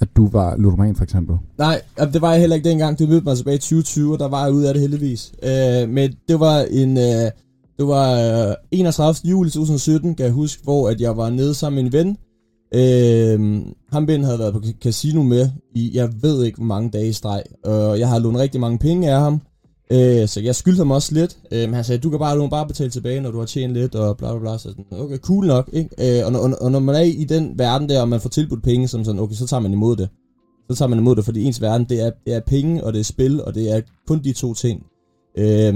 at 0.00 0.08
du 0.16 0.28
var 0.28 0.56
ludoman 0.56 0.96
for 0.96 1.04
eksempel? 1.04 1.36
Nej, 1.58 1.80
det 2.12 2.20
var 2.20 2.30
jeg 2.30 2.40
heller 2.40 2.56
ikke 2.56 2.68
dengang. 2.68 2.98
Du 2.98 3.06
mødte 3.06 3.24
mig 3.24 3.36
tilbage 3.36 3.54
i 3.54 3.58
2020, 3.58 4.12
og 4.12 4.18
der 4.18 4.28
var 4.28 4.44
jeg 4.44 4.54
ude 4.54 4.68
af 4.68 4.74
det 4.74 4.80
heldigvis. 4.80 5.32
Øh, 5.42 5.88
men 5.88 6.14
det 6.28 6.40
var 6.40 6.60
en... 6.70 6.96
Øh, 6.96 7.30
det 7.78 7.86
var 7.86 8.12
øh, 8.48 8.54
31. 8.70 9.30
juli 9.30 9.50
2017, 9.50 10.14
kan 10.14 10.26
jeg 10.26 10.32
huske, 10.32 10.62
hvor 10.62 10.88
at 10.88 11.00
jeg 11.00 11.16
var 11.16 11.30
nede 11.30 11.54
sammen 11.54 11.84
med 11.84 11.84
en 11.84 11.92
ven. 11.92 12.16
Øh, 12.74 13.62
ham 13.92 14.06
Ben 14.06 14.24
havde 14.24 14.38
været 14.38 14.52
på 14.52 14.62
casino 14.82 15.22
med 15.22 15.48
i, 15.74 15.90
jeg 15.94 16.08
ved 16.22 16.44
ikke, 16.44 16.56
hvor 16.56 16.66
mange 16.66 16.90
dage 16.90 17.08
i 17.08 17.12
streg. 17.12 17.42
Og 17.64 17.98
jeg 17.98 18.08
har 18.08 18.18
lånt 18.18 18.38
rigtig 18.38 18.60
mange 18.60 18.78
penge 18.78 19.10
af 19.10 19.20
ham. 19.20 19.40
Øh, 19.92 20.28
så 20.28 20.40
jeg 20.40 20.54
skyldte 20.54 20.80
ham 20.80 20.90
også 20.90 21.14
lidt. 21.14 21.38
Øh, 21.52 21.60
men 21.60 21.74
han 21.74 21.84
sagde, 21.84 22.00
du 22.00 22.10
kan 22.10 22.18
bare, 22.18 22.36
du 22.36 22.40
kan 22.40 22.50
bare 22.50 22.66
betale 22.66 22.90
tilbage, 22.90 23.20
når 23.20 23.30
du 23.30 23.38
har 23.38 23.46
tjent 23.46 23.72
lidt, 23.72 23.94
og 23.94 24.16
bla 24.16 24.30
bla 24.30 24.40
bla. 24.40 24.58
Så 24.58 24.62
sådan, 24.62 24.84
okay, 24.90 25.18
cool 25.18 25.46
nok. 25.46 25.70
Ikke? 25.72 26.20
Øh, 26.20 26.26
og, 26.26 26.40
og, 26.40 26.50
og, 26.60 26.72
når 26.72 26.78
man 26.78 26.94
er 26.94 27.00
i 27.00 27.24
den 27.24 27.58
verden 27.58 27.88
der, 27.88 28.00
og 28.00 28.08
man 28.08 28.20
får 28.20 28.28
tilbudt 28.28 28.62
penge, 28.62 28.88
som 28.88 29.04
sådan, 29.04 29.20
okay, 29.20 29.34
så 29.34 29.46
tager 29.46 29.60
man 29.60 29.72
imod 29.72 29.96
det. 29.96 30.08
Så 30.70 30.76
tager 30.76 30.88
man 30.88 30.98
imod 30.98 31.16
det, 31.16 31.24
fordi 31.24 31.44
ens 31.44 31.60
verden, 31.60 31.86
det 31.88 32.00
er, 32.00 32.10
det 32.26 32.34
er 32.34 32.40
penge, 32.40 32.84
og 32.84 32.92
det 32.92 33.00
er 33.00 33.04
spil, 33.04 33.44
og 33.44 33.54
det 33.54 33.76
er 33.76 33.80
kun 34.06 34.24
de 34.24 34.32
to 34.32 34.54
ting. 34.54 34.86
Øh, 35.38 35.74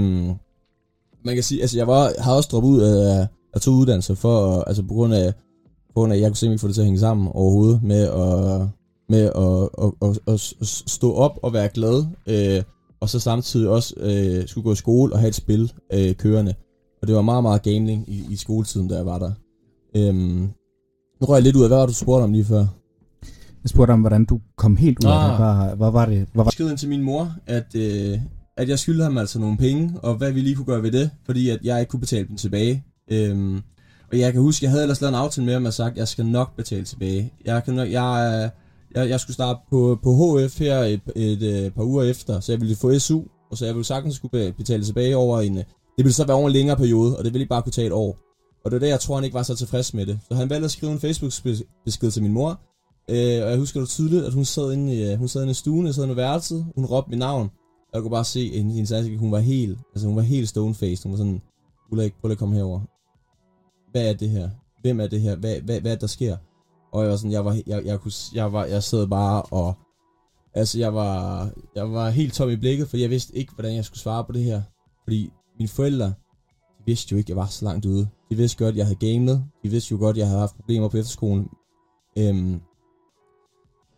man 1.25 1.35
kan 1.35 1.43
sige, 1.43 1.61
altså 1.61 1.77
jeg 1.77 1.87
var, 1.87 2.11
har 2.19 2.35
også 2.35 2.49
droppet 2.51 2.69
ud 2.69 2.79
af, 2.81 3.27
af 3.53 3.61
to 3.61 3.71
uddannelser, 3.71 4.15
for, 4.15 4.61
altså 4.61 4.83
på 4.83 4.93
grund 4.93 5.13
af, 5.13 5.33
på 5.87 5.93
grund 5.93 6.13
af, 6.13 6.17
at 6.17 6.21
jeg 6.21 6.29
kunne 6.29 6.37
simpelthen 6.37 6.53
ikke 6.53 6.61
få 6.61 6.67
det 6.67 6.75
til 6.75 6.81
at 6.81 6.85
hænge 6.85 6.99
sammen 6.99 7.27
overhovedet, 7.33 7.83
med 7.83 8.01
at, 8.01 8.67
med 9.09 9.21
at, 9.35 9.69
at, 9.85 10.09
at, 10.09 10.33
at, 10.33 10.53
at 10.61 10.67
stå 10.67 11.13
op 11.13 11.39
og 11.43 11.53
være 11.53 11.69
glad, 11.73 12.05
øh, 12.27 12.63
og 13.01 13.09
så 13.09 13.19
samtidig 13.19 13.69
også 13.69 13.93
øh, 13.97 14.47
skulle 14.47 14.63
gå 14.63 14.73
i 14.73 14.75
skole 14.75 15.13
og 15.13 15.19
have 15.19 15.29
et 15.29 15.35
spil 15.35 15.73
øh, 15.93 16.15
kørende. 16.15 16.53
Og 17.01 17.07
det 17.07 17.15
var 17.15 17.21
meget, 17.21 17.43
meget 17.43 17.61
gambling 17.61 18.09
i, 18.09 18.25
i 18.29 18.35
skoletiden, 18.35 18.87
da 18.87 18.95
jeg 18.95 19.05
var 19.05 19.19
der. 19.19 19.31
Øhm, 19.95 20.49
nu 21.21 21.27
røg 21.27 21.35
jeg 21.35 21.43
lidt 21.43 21.55
ud 21.55 21.63
af, 21.63 21.69
hvad 21.69 21.77
var 21.77 21.85
du 21.85 21.93
spurgte 21.93 22.23
om 22.23 22.33
lige 22.33 22.45
før? 22.45 22.65
Jeg 23.63 23.69
spurgte 23.69 23.91
om, 23.91 23.99
hvordan 23.99 24.25
du 24.25 24.39
kom 24.57 24.75
helt 24.75 25.05
ud 25.05 25.09
af 25.09 25.29
det. 25.29 25.45
Ah. 25.45 25.67
Hvad, 25.67 25.77
hvad 25.77 25.91
var 25.91 26.05
det? 26.05 26.17
Hvad 26.17 26.27
var... 26.33 26.43
Jeg 26.43 26.51
skrev 26.51 26.69
ind 26.69 26.77
til 26.77 26.89
min 26.89 27.01
mor, 27.01 27.35
at, 27.47 27.75
øh, 27.75 28.19
at 28.57 28.69
jeg 28.69 28.79
skyldte 28.79 29.03
ham 29.03 29.17
altså 29.17 29.39
nogle 29.39 29.57
penge, 29.57 29.93
og 30.03 30.15
hvad 30.15 30.31
vi 30.31 30.41
lige 30.41 30.55
kunne 30.55 30.65
gøre 30.65 30.83
ved 30.83 30.91
det, 30.91 31.09
fordi 31.25 31.49
at 31.49 31.59
jeg 31.63 31.79
ikke 31.79 31.89
kunne 31.89 31.99
betale 31.99 32.27
dem 32.27 32.37
tilbage. 32.37 32.83
Øhm, 33.11 33.61
og 34.11 34.19
jeg 34.19 34.33
kan 34.33 34.41
huske, 34.41 34.63
jeg 34.63 34.71
havde 34.71 34.83
ellers 34.83 35.01
lavet 35.01 35.13
en 35.13 35.19
aftale 35.19 35.45
med 35.45 35.53
ham, 35.53 35.65
og 35.65 35.73
sagt, 35.73 35.91
at 35.91 35.97
jeg 35.97 36.07
skal 36.07 36.25
nok 36.25 36.55
betale 36.55 36.85
tilbage. 36.85 37.33
Jeg, 37.45 37.63
kan 37.63 37.73
nok, 37.73 37.91
jeg, 37.91 38.49
jeg, 38.95 39.09
jeg 39.09 39.19
skulle 39.19 39.33
starte 39.33 39.59
på, 39.69 39.99
på 40.03 40.39
HF 40.39 40.59
her 40.59 40.79
et, 40.79 41.01
et, 41.15 41.43
et, 41.43 41.65
et 41.65 41.73
par 41.73 41.83
uger 41.83 42.03
efter, 42.03 42.39
så 42.39 42.51
jeg 42.51 42.61
ville 42.61 42.75
få 42.75 42.99
SU, 42.99 43.21
og 43.51 43.57
så 43.57 43.65
jeg 43.65 43.75
ville 43.75 43.85
sagtens 43.85 44.15
skulle 44.15 44.53
betale 44.53 44.83
tilbage 44.83 45.17
over 45.17 45.41
en... 45.41 45.57
Øh, 45.57 45.63
det 45.97 46.05
ville 46.05 46.13
så 46.13 46.25
være 46.25 46.37
over 46.37 46.47
en 46.47 46.53
længere 46.53 46.77
periode, 46.77 47.17
og 47.17 47.23
det 47.23 47.33
ville 47.33 47.43
ikke 47.43 47.49
bare 47.49 47.61
kunne 47.61 47.71
tage 47.71 47.87
et 47.87 47.93
år. 47.93 48.17
Og 48.65 48.71
det 48.71 48.73
var 48.73 48.79
det, 48.79 48.87
jeg 48.87 48.99
tror, 48.99 49.15
han 49.15 49.23
ikke 49.23 49.33
var 49.33 49.43
så 49.43 49.55
tilfreds 49.55 49.93
med 49.93 50.05
det. 50.05 50.19
Så 50.27 50.35
han 50.35 50.49
valgte 50.49 50.65
at 50.65 50.71
skrive 50.71 50.91
en 50.91 50.99
Facebook-besked 50.99 52.11
til 52.11 52.23
min 52.23 52.33
mor, 52.33 52.49
øh, 53.09 53.43
og 53.43 53.49
jeg 53.49 53.57
husker 53.57 53.79
det 53.79 53.89
tydeligt, 53.89 54.25
at 54.25 54.33
hun 54.33 54.45
sad 54.45 54.73
inde 54.73 54.95
i, 54.95 55.11
øh, 55.11 55.17
hun 55.17 55.27
sad 55.27 55.41
inde 55.41 55.51
i 55.51 55.53
stuen, 55.53 55.85
jeg 55.85 55.95
sad 55.95 56.03
inde 56.03 56.13
i 56.13 56.17
værelset, 56.17 56.65
hun 56.75 56.85
råbte 56.85 57.09
mit 57.09 57.19
navn, 57.19 57.49
og 57.91 57.93
jeg 57.93 58.01
kunne 58.01 58.11
bare 58.11 58.25
se, 58.25 58.51
at 58.53 58.63
hendes 58.63 58.91
ansigt, 58.91 59.19
hun 59.19 59.31
var 59.31 59.39
helt, 59.39 59.79
altså 59.93 60.07
hun 60.07 60.15
var 60.15 60.21
helt 60.21 60.49
stone-faced, 60.49 61.03
hun 61.03 61.11
var 61.11 61.17
sådan, 61.17 61.41
Ulla, 61.91 62.09
prøv 62.21 62.27
lige 62.27 62.31
at 62.31 62.37
komme 62.37 62.55
herover. 62.55 62.79
Hvad 63.91 64.09
er 64.09 64.13
det 64.13 64.29
her? 64.29 64.49
Hvem 64.81 64.99
er 64.99 65.07
det 65.07 65.21
her? 65.21 65.35
Hvad, 65.35 65.61
hvad, 65.61 65.81
hvad 65.81 65.91
er 65.91 65.95
det, 65.95 66.01
der 66.01 66.07
sker? 66.07 66.37
Og 66.91 67.01
jeg 67.01 67.09
var 67.09 67.17
sådan, 67.17 67.31
jeg 67.31 67.45
var, 67.45 67.57
jeg, 67.67 67.85
jeg, 67.85 67.99
kunne, 67.99 68.11
jeg, 68.33 68.53
var, 68.53 68.65
jeg 68.65 68.83
sad 68.83 69.07
bare 69.07 69.41
og, 69.41 69.73
altså 70.53 70.79
jeg 70.79 70.93
var, 70.93 71.49
jeg 71.75 71.91
var 71.91 72.09
helt 72.09 72.33
tom 72.33 72.49
i 72.49 72.55
blikket, 72.55 72.87
for 72.87 72.97
jeg 72.97 73.09
vidste 73.09 73.37
ikke, 73.37 73.53
hvordan 73.53 73.75
jeg 73.75 73.85
skulle 73.85 73.99
svare 73.99 74.23
på 74.23 74.31
det 74.31 74.43
her. 74.43 74.61
Fordi 75.03 75.31
mine 75.59 75.69
forældre, 75.69 76.05
de 76.05 76.83
vidste 76.85 77.11
jo 77.11 77.17
ikke, 77.17 77.25
at 77.25 77.29
jeg 77.29 77.37
var 77.37 77.45
så 77.45 77.65
langt 77.65 77.85
ude. 77.85 78.07
De 78.29 78.35
vidste 78.35 78.57
godt, 78.57 78.73
at 78.73 78.77
jeg 78.77 78.85
havde 78.85 79.13
gamet. 79.13 79.45
De 79.63 79.69
vidste 79.69 79.91
jo 79.91 79.97
godt, 79.97 80.13
at 80.13 80.17
jeg 80.17 80.27
havde 80.27 80.39
haft 80.39 80.55
problemer 80.55 80.89
på 80.89 80.97
efterskolen. 80.97 81.49
Øhm, 82.17 82.61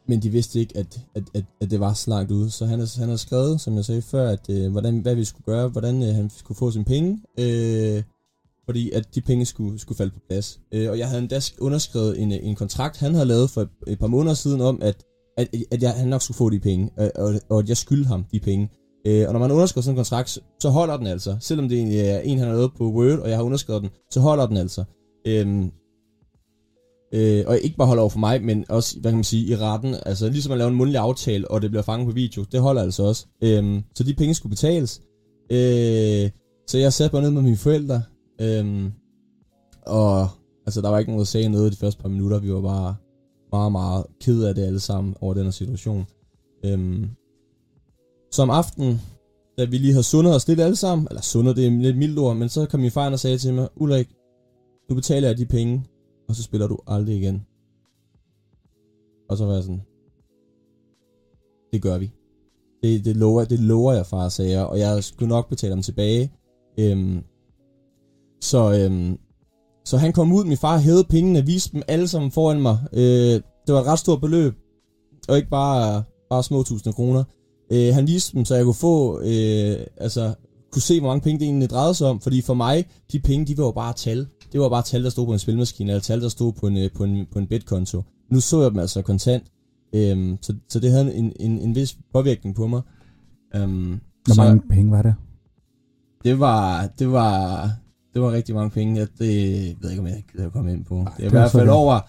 men 0.08 0.22
de 0.22 0.30
vidste 0.30 0.60
ikke, 0.60 0.78
at, 0.78 1.02
at, 1.16 1.24
at, 1.34 1.46
at 1.62 1.72
det 1.72 1.80
var 1.80 1.94
så 1.94 2.10
langt 2.10 2.32
ude. 2.32 2.52
Så 2.52 2.66
han 2.66 2.88
han 2.98 3.10
har 3.10 3.16
skrevet, 3.16 3.62
som 3.62 3.76
jeg 3.76 3.86
sagde 3.86 4.02
før, 4.02 4.30
at 4.30 4.50
øh, 4.50 4.72
hvordan, 4.72 5.00
hvad 5.00 5.16
vi 5.16 5.24
skulle 5.26 5.46
gøre, 5.46 5.68
hvordan 5.68 6.04
øh, 6.04 6.16
han 6.16 6.30
skulle 6.30 6.58
få 6.58 6.72
sine 6.72 6.86
penge. 6.86 7.22
Øh, 7.40 8.04
fordi 8.66 8.92
at 8.92 9.16
de 9.16 9.22
penge 9.22 9.46
skulle, 9.46 9.80
skulle 9.80 9.98
falde 9.98 10.12
på 10.12 10.20
plads. 10.30 10.60
Øh, 10.74 10.90
og 10.90 10.98
jeg 11.00 11.08
havde 11.08 11.22
endda 11.22 11.40
underskrevet 11.60 12.22
en, 12.22 12.32
en 12.32 12.56
kontrakt, 12.56 13.00
han 13.00 13.14
havde 13.14 13.26
lavet 13.26 13.50
for 13.50 13.62
et, 13.62 13.70
et 13.88 14.00
par 14.00 14.08
måneder 14.08 14.34
siden 14.34 14.62
om, 14.62 14.82
at 14.82 15.06
at, 15.38 15.48
at 15.72 15.82
jeg, 15.82 15.92
han 15.92 16.08
nok 16.08 16.22
skulle 16.22 16.38
få 16.38 16.50
de 16.50 16.60
penge, 16.60 16.90
og, 16.98 17.12
og, 17.16 17.34
og 17.50 17.60
at 17.60 17.70
jeg 17.70 17.78
skyldte 17.78 18.08
ham 18.08 18.26
de 18.32 18.40
penge. 18.40 18.70
Øh, 19.08 19.28
og 19.28 19.34
når 19.34 19.40
man 19.40 19.52
underskriver 19.52 19.84
sådan 19.84 19.94
en 19.94 19.98
kontrakt, 19.98 20.40
så 20.60 20.70
holder 20.70 20.98
den 20.98 21.08
altså. 21.08 21.38
Selvom 21.40 21.70
det 21.70 21.78
egentlig 21.78 22.00
er 22.00 22.20
en, 22.20 22.38
han 22.38 22.48
har 22.48 22.56
lavet 22.56 22.72
på 22.78 22.92
Word, 22.92 23.20
og 23.20 23.30
jeg 23.30 23.38
har 23.38 23.44
underskrevet 23.44 23.82
den, 23.82 23.90
så 24.12 24.20
holder 24.20 24.48
den 24.48 24.58
altså. 24.58 24.84
Øhm, 25.28 25.72
øh, 27.14 27.44
og 27.48 27.60
ikke 27.60 27.78
bare 27.78 27.88
holder 27.88 28.02
over 28.02 28.10
for 28.10 28.20
mig, 28.20 28.44
men 28.44 28.66
også, 28.70 29.00
hvad 29.00 29.12
kan 29.12 29.18
man 29.18 29.24
sige, 29.24 29.48
i 29.48 29.56
retten. 29.56 29.96
Altså 30.06 30.30
ligesom 30.30 30.52
at 30.52 30.58
lave 30.58 30.68
en 30.68 30.76
mundlig 30.76 31.00
aftale, 31.00 31.52
og 31.52 31.62
det 31.62 31.70
bliver 31.70 31.84
fanget 31.84 32.08
på 32.08 32.14
video, 32.14 32.44
det 32.52 32.60
holder 32.60 32.82
altså 32.82 33.04
også. 33.04 33.26
Øhm, 33.44 33.84
så 33.96 34.04
de 34.04 34.14
penge 34.14 34.34
skulle 34.34 34.50
betales. 34.50 35.02
Øh, 35.52 36.30
så 36.68 36.78
jeg 36.78 36.94
satte 36.94 37.16
mig 37.16 37.24
ned 37.24 37.32
med 37.32 37.42
mine 37.42 37.58
forældre, 37.58 38.02
øhm, 38.44 38.92
og 39.86 40.28
altså 40.66 40.82
der 40.82 40.90
var 40.90 41.00
ikke 41.00 41.12
nogen, 41.12 41.20
der 41.20 41.26
sagde 41.26 41.50
noget 41.50 41.72
de 41.72 41.78
første 41.78 42.02
par 42.02 42.10
minutter. 42.10 42.40
Vi 42.40 42.54
var 42.54 42.62
bare 42.62 42.96
meget, 43.52 43.72
meget 43.72 44.06
ked 44.22 44.44
af 44.44 44.56
det 44.56 44.64
alle 44.64 44.80
sammen 44.80 45.16
over 45.22 45.34
den 45.34 45.44
her 45.44 45.52
situation. 45.52 46.06
Øhm, 46.66 47.10
som 48.32 48.50
aften, 48.50 49.02
da 49.58 49.66
vi 49.66 49.78
lige 49.78 49.94
havde 49.94 50.04
sundet 50.04 50.36
os 50.36 50.48
lidt 50.48 50.60
alle 50.60 50.76
sammen, 50.76 51.08
eller 51.10 51.22
sundet, 51.22 51.56
det 51.56 51.68
er 51.68 51.72
lidt 51.72 51.98
mildt 51.98 52.20
ord, 52.20 52.36
men 52.36 52.50
så 52.50 52.66
kom 52.66 52.80
min 52.80 52.92
far 52.92 53.12
og 53.12 53.20
sagde 53.20 53.38
til 53.38 53.54
mig, 53.54 53.70
Ulrik, 53.76 54.10
nu 54.90 54.96
betaler 54.96 55.28
jeg 55.28 55.38
de 55.38 55.46
penge, 55.46 55.86
og 56.30 56.36
så 56.36 56.44
spiller 56.44 56.68
du 56.68 56.80
aldrig 56.88 57.18
igen. 57.18 57.46
Og 59.30 59.38
så 59.38 59.46
var 59.46 59.54
jeg 59.54 59.64
sådan, 59.64 59.82
det 61.74 61.82
gør 61.82 61.98
vi. 61.98 62.12
Det, 62.84 63.06
det, 63.06 63.18
lover, 63.18 63.46
det 63.46 63.60
lover 63.60 63.94
jeg, 63.94 64.06
far, 64.06 64.30
sagde 64.30 64.52
jeg, 64.52 64.66
og 64.66 64.80
jeg 64.80 65.04
skulle 65.04 65.30
nok 65.30 65.50
betale 65.50 65.74
dem 65.74 65.82
tilbage. 65.82 66.32
Øhm, 66.80 67.24
så, 68.44 68.74
øhm, 68.74 69.18
så 69.86 69.98
han 69.98 70.14
kom 70.14 70.34
ud, 70.34 70.46
min 70.46 70.58
far 70.58 70.78
hævede 70.78 71.04
pengene, 71.04 71.46
viste 71.46 71.72
dem 71.74 71.82
alle 71.88 72.08
sammen 72.08 72.32
foran 72.32 72.62
mig. 72.62 72.78
Øh, 72.94 73.42
det 73.68 73.74
var 73.74 73.82
et 73.82 73.88
ret 73.88 74.00
stort 74.00 74.22
beløb, 74.22 74.54
og 75.30 75.38
ikke 75.38 75.50
bare, 75.50 76.04
bare 76.30 76.44
små 76.44 76.64
tusinde 76.64 76.96
kroner. 76.96 77.24
Øh, 77.72 77.94
han 77.94 78.08
viste 78.08 78.38
dem, 78.38 78.46
så 78.46 78.56
jeg 78.56 78.64
kunne 78.64 78.74
få, 78.74 79.20
øh, 79.20 79.78
altså, 79.98 80.34
kunne 80.72 80.82
se, 80.82 81.00
hvor 81.00 81.10
mange 81.10 81.22
penge 81.22 81.40
det 81.40 81.46
egentlig 81.46 81.70
drejede 81.70 81.94
sig 81.94 82.08
om. 82.08 82.20
Fordi 82.22 82.42
for 82.42 82.54
mig, 82.54 82.86
de 83.12 83.20
penge, 83.20 83.46
de 83.46 83.58
var 83.58 83.66
jo 83.66 83.72
bare 83.72 83.94
tal. 83.94 84.28
Det 84.52 84.62
var 84.62 84.70
bare 84.70 84.82
tal, 84.82 85.04
der 85.04 85.10
stod 85.10 85.26
på 85.26 85.34
en 85.34 85.40
spilmaskine, 85.40 85.92
eller 85.92 86.02
tal, 86.02 86.22
der 86.22 86.30
stod 86.30 86.54
på 86.54 86.68
en, 86.68 86.78
øh, 86.78 86.90
på 86.96 87.04
en, 87.04 87.26
på 87.32 87.40
en 87.40 87.48
betkonto. 87.48 88.04
Nu 88.32 88.40
så 88.40 88.62
jeg 88.62 88.72
dem 88.72 88.80
altså 88.80 89.02
kontant. 89.02 89.44
Øhm, 89.96 90.38
så, 90.42 90.56
så 90.70 90.80
det 90.80 90.92
havde 90.92 91.16
en, 91.16 91.34
en, 91.40 91.60
en 91.60 91.76
vis 91.76 91.98
påvirkning 92.14 92.56
på 92.56 92.68
mig. 92.68 92.82
Øhm, 93.56 94.00
Hvor 94.26 94.36
mange 94.36 94.62
så, 94.62 94.68
penge 94.70 94.92
var 94.92 95.02
det? 95.02 95.16
Det 96.24 96.40
var, 96.40 96.88
det 97.00 97.12
var, 97.12 97.70
det 98.14 98.22
var 98.22 98.32
rigtig 98.32 98.56
mange 98.56 98.70
penge. 98.70 99.00
Jeg, 99.00 99.08
det 99.20 99.28
jeg 99.68 99.76
ved 99.82 99.90
ikke, 99.90 100.02
om 100.02 100.08
jeg 100.08 100.24
gider 100.32 100.50
komme 100.50 100.72
ind 100.72 100.86
på. 100.86 100.96
Det 100.96 101.06
er 101.06 101.14
det 101.18 101.26
i 101.26 101.30
hvert 101.30 101.52
fald 101.52 101.70
over, 101.70 102.00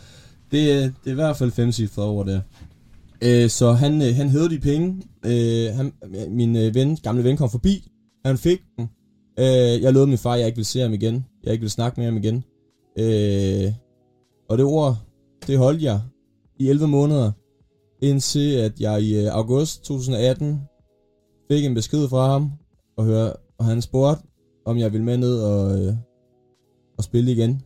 det, 0.51 0.95
det 1.05 1.11
er 1.11 1.11
i 1.11 1.15
hvert 1.15 1.37
fald 1.37 1.51
fem 1.51 1.73
cifre 1.73 2.03
over 2.03 2.25
det. 2.25 2.43
Øh, 3.23 3.51
så 3.51 3.73
han, 3.73 4.03
øh, 4.03 4.15
han 4.15 4.29
hævede 4.29 4.51
de 4.51 4.59
penge. 4.59 5.03
Øh, 5.25 5.75
han, 5.75 5.93
min 6.29 6.57
øh, 6.57 6.75
ven, 6.75 6.97
gamle 6.97 7.25
ven 7.25 7.37
kom 7.37 7.51
forbi. 7.51 7.89
Han 8.25 8.39
fik 8.39 8.61
dem. 8.79 8.89
Øh, 9.39 9.83
jeg 9.83 9.93
lovede 9.93 10.09
min 10.09 10.19
far, 10.19 10.33
at 10.33 10.39
jeg 10.39 10.47
ikke 10.47 10.57
ville 10.57 10.67
se 10.67 10.81
ham 10.81 10.93
igen. 10.93 11.27
Jeg 11.45 11.53
ikke 11.53 11.63
ville 11.63 11.71
snakke 11.71 12.01
med 12.01 12.07
ham 12.07 12.17
igen. 12.17 12.45
Øh, 12.99 13.73
og 14.49 14.59
det 14.59 14.67
ord, 14.67 14.97
det 15.47 15.59
holdt 15.59 15.83
jeg 15.83 16.01
i 16.59 16.69
11 16.69 16.89
måneder. 16.89 17.33
Indtil 18.03 18.55
at 18.55 18.81
jeg 18.81 19.03
i 19.03 19.25
øh, 19.25 19.33
august 19.33 19.85
2018 19.85 20.61
fik 21.51 21.65
en 21.65 21.75
besked 21.75 22.09
fra 22.09 22.27
ham. 22.33 22.51
Og, 22.97 23.05
høre, 23.05 23.33
og 23.59 23.65
han 23.65 23.83
spurgte, 23.83 24.23
om 24.67 24.79
jeg 24.79 24.93
ville 24.93 25.05
med 25.05 25.17
ned 25.17 25.41
og, 25.41 25.81
øh, 25.81 25.95
og 26.99 27.05
spille 27.05 27.33
igen. 27.33 27.63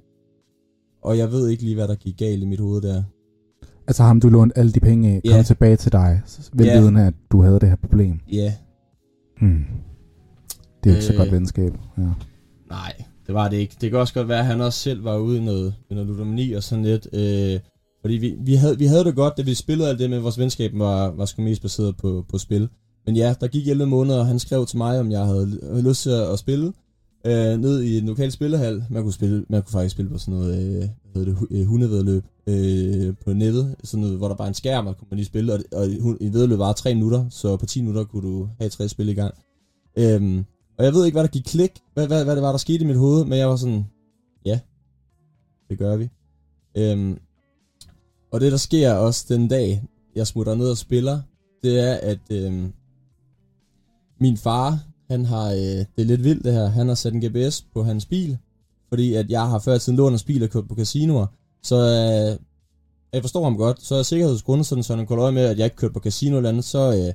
Og 1.02 1.18
jeg 1.18 1.32
ved 1.32 1.48
ikke 1.48 1.62
lige, 1.62 1.74
hvad 1.74 1.88
der 1.88 1.94
gik 1.94 2.16
galt 2.16 2.42
i 2.42 2.46
mit 2.46 2.60
hoved 2.60 2.82
der. 2.82 3.02
Altså 3.86 4.02
ham, 4.02 4.20
du 4.20 4.28
lånte 4.28 4.58
alle 4.58 4.72
de 4.72 4.80
penge 4.80 5.08
af, 5.14 5.20
kom 5.26 5.34
yeah. 5.34 5.44
tilbage 5.44 5.76
til 5.76 5.92
dig, 5.92 6.22
velvidende, 6.52 6.98
yeah. 6.98 7.06
at 7.06 7.14
du 7.32 7.42
havde 7.42 7.60
det 7.60 7.68
her 7.68 7.76
problem. 7.76 8.20
Ja. 8.32 8.36
Yeah. 8.36 8.52
Hmm. 9.40 9.64
Det 10.84 10.90
er 10.90 10.96
ikke 10.96 11.06
øh, 11.06 11.12
så 11.12 11.14
godt 11.16 11.32
venskab. 11.32 11.72
Ja. 11.98 12.02
Nej, 12.70 12.92
det 13.26 13.34
var 13.34 13.48
det 13.48 13.56
ikke. 13.56 13.76
Det 13.80 13.90
kan 13.90 13.98
også 13.98 14.14
godt 14.14 14.28
være, 14.28 14.38
at 14.38 14.46
han 14.46 14.60
også 14.60 14.78
selv 14.78 15.04
var 15.04 15.16
ude 15.16 15.38
i 15.38 15.44
noget, 15.44 15.74
i 15.90 15.94
noget 15.94 16.08
ludomani 16.08 16.52
og 16.52 16.62
sådan 16.62 16.84
lidt. 16.84 17.08
Øh, 17.12 17.60
fordi 18.00 18.14
vi, 18.14 18.36
vi, 18.40 18.54
havde, 18.54 18.78
vi 18.78 18.86
havde 18.86 19.04
det 19.04 19.14
godt, 19.14 19.36
da 19.36 19.42
vi 19.42 19.54
spillede 19.54 19.88
alt 19.88 19.98
det, 19.98 20.10
men 20.10 20.22
vores 20.22 20.38
venskab 20.38 20.70
var, 20.74 21.10
var 21.10 21.24
sgu 21.24 21.42
mest 21.42 21.62
baseret 21.62 21.96
på, 21.96 22.24
på 22.28 22.38
spil. 22.38 22.68
Men 23.06 23.16
ja, 23.16 23.34
der 23.40 23.46
gik 23.46 23.68
11 23.68 23.86
måneder, 23.86 24.18
og 24.18 24.26
han 24.26 24.38
skrev 24.38 24.66
til 24.66 24.78
mig, 24.78 25.00
om 25.00 25.10
jeg 25.10 25.24
havde 25.24 25.82
lyst 25.82 26.02
til 26.02 26.10
at 26.10 26.38
spille 26.38 26.72
øh, 27.26 27.60
ned 27.60 27.82
i 27.82 27.98
en 27.98 28.06
lokal 28.06 28.32
spillehal. 28.32 28.84
Man 28.90 29.02
kunne, 29.02 29.12
spille, 29.12 29.44
man 29.48 29.62
kunne 29.62 29.72
faktisk 29.72 29.92
spille 29.92 30.10
på 30.10 30.18
sådan 30.18 30.34
noget, 30.34 30.58
øh, 30.58 30.88
hvad 31.12 31.24
hedder 31.24 31.40
det, 31.40 31.46
øh, 31.50 31.66
hundevedløb 31.66 32.24
øh, 32.46 33.14
på 33.24 33.32
nettet, 33.32 33.76
sådan 33.84 34.00
noget, 34.00 34.18
hvor 34.18 34.28
der 34.28 34.34
bare 34.34 34.48
en 34.48 34.54
skærm, 34.54 34.86
og 34.86 34.98
kunne 34.98 35.08
man 35.10 35.16
lige 35.16 35.26
spille, 35.26 35.52
og, 35.52 35.60
og 35.72 35.86
i 36.20 36.32
vedløb 36.32 36.58
var 36.58 36.72
3 36.72 36.94
minutter, 36.94 37.28
så 37.30 37.56
på 37.56 37.66
10 37.66 37.80
minutter 37.80 38.04
kunne 38.04 38.28
du 38.28 38.48
have 38.58 38.70
tre 38.70 38.88
spil 38.88 39.08
i 39.08 39.14
gang. 39.14 39.34
Øhm, 39.96 40.44
og 40.78 40.84
jeg 40.84 40.92
ved 40.92 41.04
ikke, 41.04 41.14
hvad 41.14 41.22
der 41.22 41.28
gik 41.28 41.44
klik, 41.44 41.70
hvad, 41.94 42.06
hvad, 42.06 42.24
hvad 42.24 42.36
det 42.36 42.42
var, 42.42 42.50
der 42.50 42.58
skete 42.58 42.84
i 42.84 42.86
mit 42.86 42.96
hoved, 42.96 43.24
men 43.24 43.38
jeg 43.38 43.48
var 43.48 43.56
sådan, 43.56 43.84
ja, 44.44 44.60
det 45.70 45.78
gør 45.78 45.96
vi. 45.96 46.08
Øhm, 46.76 47.18
og 48.32 48.40
det, 48.40 48.52
der 48.52 48.58
sker 48.58 48.92
også 48.92 49.34
den 49.34 49.48
dag, 49.48 49.82
jeg 50.14 50.26
smutter 50.26 50.54
ned 50.54 50.70
og 50.70 50.78
spiller, 50.78 51.20
det 51.62 51.80
er, 51.80 51.94
at 51.94 52.20
øhm, 52.30 52.72
min 54.20 54.36
far, 54.36 54.78
han 55.10 55.24
har, 55.24 55.46
øh, 55.50 55.58
det 55.58 55.86
er 55.96 56.04
lidt 56.04 56.24
vildt 56.24 56.44
det 56.44 56.52
her, 56.52 56.66
han 56.66 56.88
har 56.88 56.94
sat 56.94 57.12
en 57.12 57.24
GPS 57.24 57.64
på 57.74 57.82
hans 57.82 58.06
bil, 58.06 58.38
fordi 58.88 59.14
at 59.14 59.30
jeg 59.30 59.48
har 59.48 59.58
før 59.58 59.78
tiden 59.78 59.96
lånt 59.96 60.12
hans 60.12 60.24
bil 60.24 60.42
og 60.42 60.50
kørt 60.50 60.68
på 60.68 60.74
casinoer, 60.74 61.26
så 61.62 61.76
øh, 61.76 62.38
jeg 63.12 63.22
forstår 63.22 63.44
ham 63.44 63.56
godt, 63.56 63.82
så 63.82 63.94
er 63.94 64.02
sikkerhedsgrundet 64.02 64.66
sådan, 64.66 64.84
så 64.84 64.96
han 64.96 65.06
kunne 65.06 65.22
øje 65.22 65.32
med, 65.32 65.42
at 65.42 65.58
jeg 65.58 65.64
ikke 65.64 65.76
kørte 65.76 65.94
på 65.94 66.00
casino 66.00 66.36
eller 66.36 66.48
andet, 66.48 66.64
så, 66.64 66.78
øh, 66.78 67.14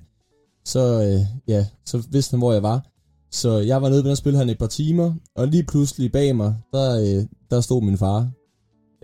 så, 0.66 1.04
øh, 1.04 1.22
ja, 1.48 1.66
så 1.86 2.04
vidste 2.10 2.32
han, 2.32 2.40
hvor 2.40 2.54
jeg 2.54 2.64
var. 2.64 2.86
Så 3.32 3.58
jeg 3.58 3.82
var 3.82 3.90
nede 3.90 4.04
ved 4.04 4.10
den 4.10 4.16
spil 4.16 4.36
han 4.36 4.50
et 4.50 4.58
par 4.58 4.68
timer, 4.68 5.14
og 5.36 5.48
lige 5.48 5.64
pludselig 5.64 6.12
bag 6.12 6.36
mig, 6.36 6.56
der, 6.74 7.00
øh, 7.02 7.26
der 7.50 7.62
stod 7.62 7.82
min 7.82 7.98
far. 7.98 8.32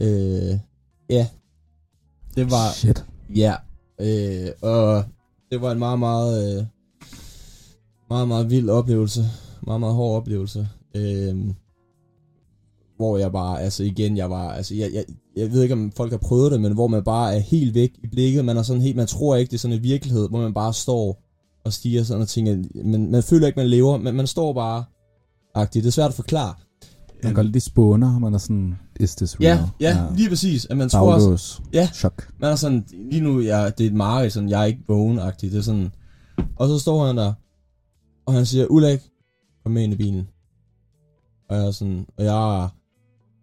Øh, 0.01 0.59
ja, 1.09 1.27
det 2.35 2.51
var... 2.51 2.73
Shit. 2.73 3.05
Ja, 3.35 3.55
øh, 4.01 4.49
og 4.61 5.03
det 5.51 5.61
var 5.61 5.71
en 5.71 5.79
meget, 5.79 5.99
meget, 5.99 6.57
øh, 6.57 6.65
meget, 8.09 8.27
meget 8.27 8.49
vild 8.49 8.69
oplevelse. 8.69 9.25
Meget, 9.67 9.79
meget 9.79 9.95
hård 9.95 10.17
oplevelse. 10.17 10.67
Øh, 10.95 11.35
hvor 12.97 13.17
jeg 13.17 13.31
bare, 13.31 13.61
altså 13.61 13.83
igen, 13.83 14.17
jeg 14.17 14.29
var, 14.29 14.51
altså 14.51 14.75
jeg, 14.75 14.89
jeg, 14.93 15.05
jeg 15.35 15.51
ved 15.51 15.61
ikke, 15.63 15.73
om 15.73 15.91
folk 15.97 16.11
har 16.11 16.17
prøvet 16.17 16.51
det, 16.51 16.61
men 16.61 16.73
hvor 16.73 16.87
man 16.87 17.03
bare 17.03 17.35
er 17.35 17.39
helt 17.39 17.73
væk 17.75 17.91
i 18.03 18.07
blikket, 18.07 18.45
man 18.45 18.57
er 18.57 18.63
sådan 18.63 18.81
helt, 18.81 18.95
man 18.95 19.07
tror 19.07 19.35
ikke, 19.35 19.49
det 19.51 19.57
er 19.57 19.59
sådan 19.59 19.77
en 19.77 19.83
virkelighed, 19.83 20.29
hvor 20.29 20.39
man 20.41 20.53
bare 20.53 20.73
står 20.73 21.23
og 21.65 21.73
stiger 21.73 22.03
sådan 22.03 22.21
og 22.21 22.27
tænker, 22.27 22.57
men 22.85 23.11
man 23.11 23.23
føler 23.23 23.47
ikke, 23.47 23.59
man 23.59 23.67
lever, 23.69 23.97
men 23.97 24.15
man 24.15 24.27
står 24.27 24.53
bare 24.53 24.83
agtigt. 25.55 25.83
Det 25.83 25.89
er 25.89 25.91
svært 25.91 26.09
at 26.09 26.13
forklare. 26.15 26.53
Man 27.23 27.33
går 27.33 27.41
lidt 27.41 27.63
spåner, 27.63 28.19
man 28.19 28.33
er 28.33 28.37
sådan, 28.37 28.75
is 28.99 29.15
this 29.15 29.39
real? 29.39 29.57
Ja, 29.57 29.69
ja, 29.79 29.97
ja. 29.97 30.15
lige 30.15 30.29
præcis. 30.29 30.65
At 30.65 30.77
man 30.77 30.89
tror 30.89 31.13
også, 31.13 31.61
ja, 31.73 31.89
chok. 31.93 32.29
Man 32.39 32.51
er 32.51 32.55
sådan, 32.55 32.85
lige 33.11 33.21
nu, 33.21 33.39
ja, 33.39 33.69
det 33.69 33.85
er 33.85 33.89
et 33.89 33.95
mareridt, 33.95 34.33
sådan, 34.33 34.49
jeg 34.49 34.61
er 34.61 34.65
ikke 34.65 34.81
vågen-agtigt. 34.87 35.51
Det 35.51 35.57
er 35.57 35.63
sådan, 35.63 35.91
og 36.55 36.67
så 36.67 36.79
står 36.79 37.05
han 37.05 37.17
der, 37.17 37.33
og 38.29 38.35
han 38.35 38.45
siger, 38.45 38.65
Ulrik, 38.67 38.99
kom 39.63 39.71
med 39.71 39.83
ind 39.83 39.93
i 39.93 39.95
bilen. 39.95 40.27
Og 41.49 41.55
jeg 41.55 41.65
er 41.65 41.71
sådan, 41.71 42.05
og 42.17 42.23
jeg, 42.23 42.69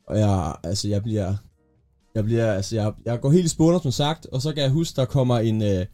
og 0.09 0.19
jeg, 0.19 0.57
altså 0.63 0.89
jeg 0.89 1.03
bliver, 1.03 1.35
jeg 2.15 2.25
bliver, 2.25 2.53
altså 2.53 2.77
jeg, 2.77 2.93
jeg 3.05 3.21
går 3.21 3.31
helt 3.31 3.45
i 3.45 3.49
spåner, 3.49 3.79
som 3.79 3.91
sagt, 3.91 4.27
og 4.27 4.43
så 4.43 4.53
kan 4.53 4.63
jeg 4.63 4.71
huske, 4.71 4.97
der 4.97 5.05
kommer 5.05 5.39
en, 5.39 5.63
øh, 5.63 5.87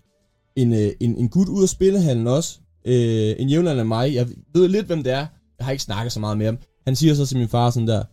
en, 0.56 0.72
øh, 0.72 0.92
en, 1.00 1.16
en 1.16 1.28
gut 1.28 1.48
ud 1.48 1.62
af 1.62 1.68
spillehallen 1.68 2.26
også. 2.26 2.58
Øh, 2.84 3.34
en 3.38 3.48
jævnland 3.48 3.78
af 3.78 3.86
mig. 3.86 4.14
Jeg 4.14 4.28
ved 4.54 4.68
lidt, 4.68 4.86
hvem 4.86 5.02
det 5.02 5.12
er. 5.12 5.26
Jeg 5.58 5.66
har 5.66 5.70
ikke 5.70 5.84
snakket 5.84 6.12
så 6.12 6.20
meget 6.20 6.38
med 6.38 6.46
ham. 6.46 6.58
Han 6.86 6.96
siger 6.96 7.14
så 7.14 7.26
til 7.26 7.38
min 7.38 7.48
far 7.48 7.70
sådan 7.70 7.88
der, 7.88 8.04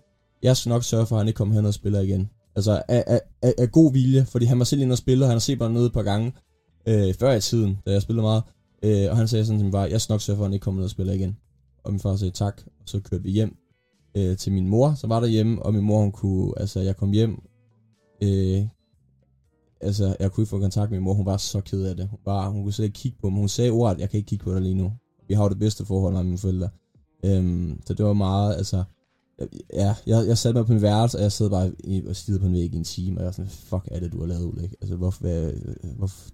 jeg 0.43 0.57
skal 0.57 0.69
nok 0.69 0.83
sørge 0.83 1.05
for, 1.05 1.15
at 1.15 1.19
han 1.19 1.27
ikke 1.27 1.37
kommer 1.37 1.55
hen 1.55 1.65
og 1.65 1.73
spiller 1.73 1.99
igen. 1.99 2.29
Altså 2.55 2.81
af, 2.87 3.03
af, 3.07 3.21
af, 3.41 3.53
af 3.57 3.71
god 3.71 3.93
vilje, 3.93 4.25
fordi 4.25 4.45
han 4.45 4.59
var 4.59 4.65
selv 4.65 4.81
inde 4.81 4.93
og 4.93 4.97
spille, 4.97 5.25
og 5.25 5.29
han 5.29 5.35
har 5.35 5.39
set 5.39 5.59
mig 5.59 5.69
nede 5.69 5.85
et 5.85 5.93
par 5.93 6.03
gange 6.03 6.33
øh, 6.87 7.13
før 7.13 7.33
i 7.33 7.41
tiden, 7.41 7.77
da 7.85 7.91
jeg 7.91 8.01
spillede 8.01 8.23
meget. 8.23 8.43
Øh, 8.83 9.11
og 9.11 9.17
han 9.17 9.27
sagde 9.27 9.45
sådan 9.45 9.61
til 9.61 9.71
bare, 9.71 9.89
jeg 9.91 10.01
skal 10.01 10.13
nok 10.13 10.21
sørge 10.21 10.37
for, 10.37 10.43
at 10.43 10.47
han 10.47 10.53
ikke 10.53 10.63
kommer 10.63 10.79
ned 10.79 10.85
og 10.85 10.91
spiller 10.91 11.13
igen. 11.13 11.37
Og 11.83 11.91
min 11.91 11.99
far 11.99 12.15
sagde 12.15 12.31
tak, 12.31 12.61
og 12.65 12.83
så 12.85 12.99
kørte 12.99 13.23
vi 13.23 13.31
hjem 13.31 13.57
øh, 14.17 14.37
til 14.37 14.51
min 14.51 14.67
mor, 14.67 14.93
så 14.93 15.07
var 15.07 15.19
der 15.19 15.27
hjemme, 15.27 15.61
og 15.63 15.73
min 15.73 15.83
mor, 15.83 16.01
hun 16.01 16.11
kunne, 16.11 16.53
altså 16.57 16.79
jeg 16.79 16.97
kom 16.97 17.11
hjem, 17.11 17.41
øh, 18.23 18.63
altså, 19.81 20.15
jeg 20.19 20.31
kunne 20.31 20.41
ikke 20.41 20.49
få 20.49 20.59
kontakt 20.59 20.91
med 20.91 20.99
min 20.99 21.03
mor, 21.03 21.13
hun 21.13 21.25
var 21.25 21.37
så 21.37 21.61
ked 21.61 21.83
af 21.83 21.95
det. 21.95 22.07
Hun, 22.07 22.19
var, 22.25 22.49
hun 22.49 22.63
kunne 22.63 22.73
slet 22.73 22.85
ikke 22.85 22.99
kigge 22.99 23.17
på 23.21 23.29
mig. 23.29 23.39
Hun 23.39 23.49
sagde 23.49 23.71
ordet, 23.71 23.99
jeg 23.99 24.09
kan 24.09 24.17
ikke 24.17 24.27
kigge 24.27 24.43
på 24.43 24.53
dig 24.53 24.61
lige 24.61 24.75
nu. 24.75 24.93
Vi 25.27 25.33
har 25.33 25.43
jo 25.43 25.49
det 25.49 25.59
bedste 25.59 25.85
forhold 25.85 26.13
med 26.13 26.23
mine 26.23 26.37
forældre. 26.37 26.69
Øhm, 27.25 27.81
så 27.85 27.93
det 27.93 28.05
var 28.05 28.13
meget, 28.13 28.55
altså, 28.55 28.83
ja, 29.73 29.95
jeg, 30.07 30.27
jeg 30.27 30.37
satte 30.37 30.59
mig 30.59 30.65
på 30.65 30.73
min 30.73 30.81
værelse, 30.81 31.17
og 31.17 31.23
jeg 31.23 31.31
sad 31.31 31.49
bare 31.49 31.71
i, 31.83 32.05
og 32.07 32.15
stirrede 32.15 32.39
på 32.39 32.47
en 32.47 32.53
væg 32.53 32.73
i 32.73 32.77
en 32.77 32.83
time, 32.83 33.17
og 33.17 33.19
jeg 33.19 33.25
var 33.25 33.31
sådan, 33.31 33.49
fuck 33.49 33.87
er 33.91 33.99
det, 33.99 34.11
du 34.11 34.19
har 34.19 34.27
lavet, 34.27 34.45
Ulrik? 34.45 34.73
Altså, 34.81 34.95
hvorfor, 34.95 35.21
hvad, 35.21 35.51
hvorfor 35.97 36.29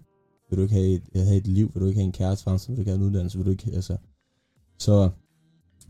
vil 0.50 0.58
du 0.58 0.64
ikke 0.64 0.74
have 0.75 0.88
et, 0.88 1.04
have 1.16 1.38
et 1.38 1.48
liv? 1.48 1.72
Vil 1.74 1.82
du 1.82 1.88
ikke 1.88 2.00
have 2.00 2.06
en 2.06 2.12
kæreste 2.12 2.44
fremtid? 2.44 2.68
Vil 2.68 2.75
du 2.75 2.82
ikke 2.82 2.92
have 2.92 3.02
en 3.02 3.08
uddannelse? 3.08 3.38
Vil 3.38 3.46
du 3.46 3.52
ikke, 3.52 3.72
altså, 3.74 3.98
så, 4.80 5.10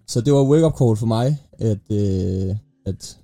så 0.08 0.22
det 0.22 0.34
var 0.34 0.44
wake-up 0.50 0.74
call 0.80 0.96
for 0.98 1.06
mig, 1.06 1.38
at, 1.52 1.92
øh, 1.92 2.56
at, 2.86 3.20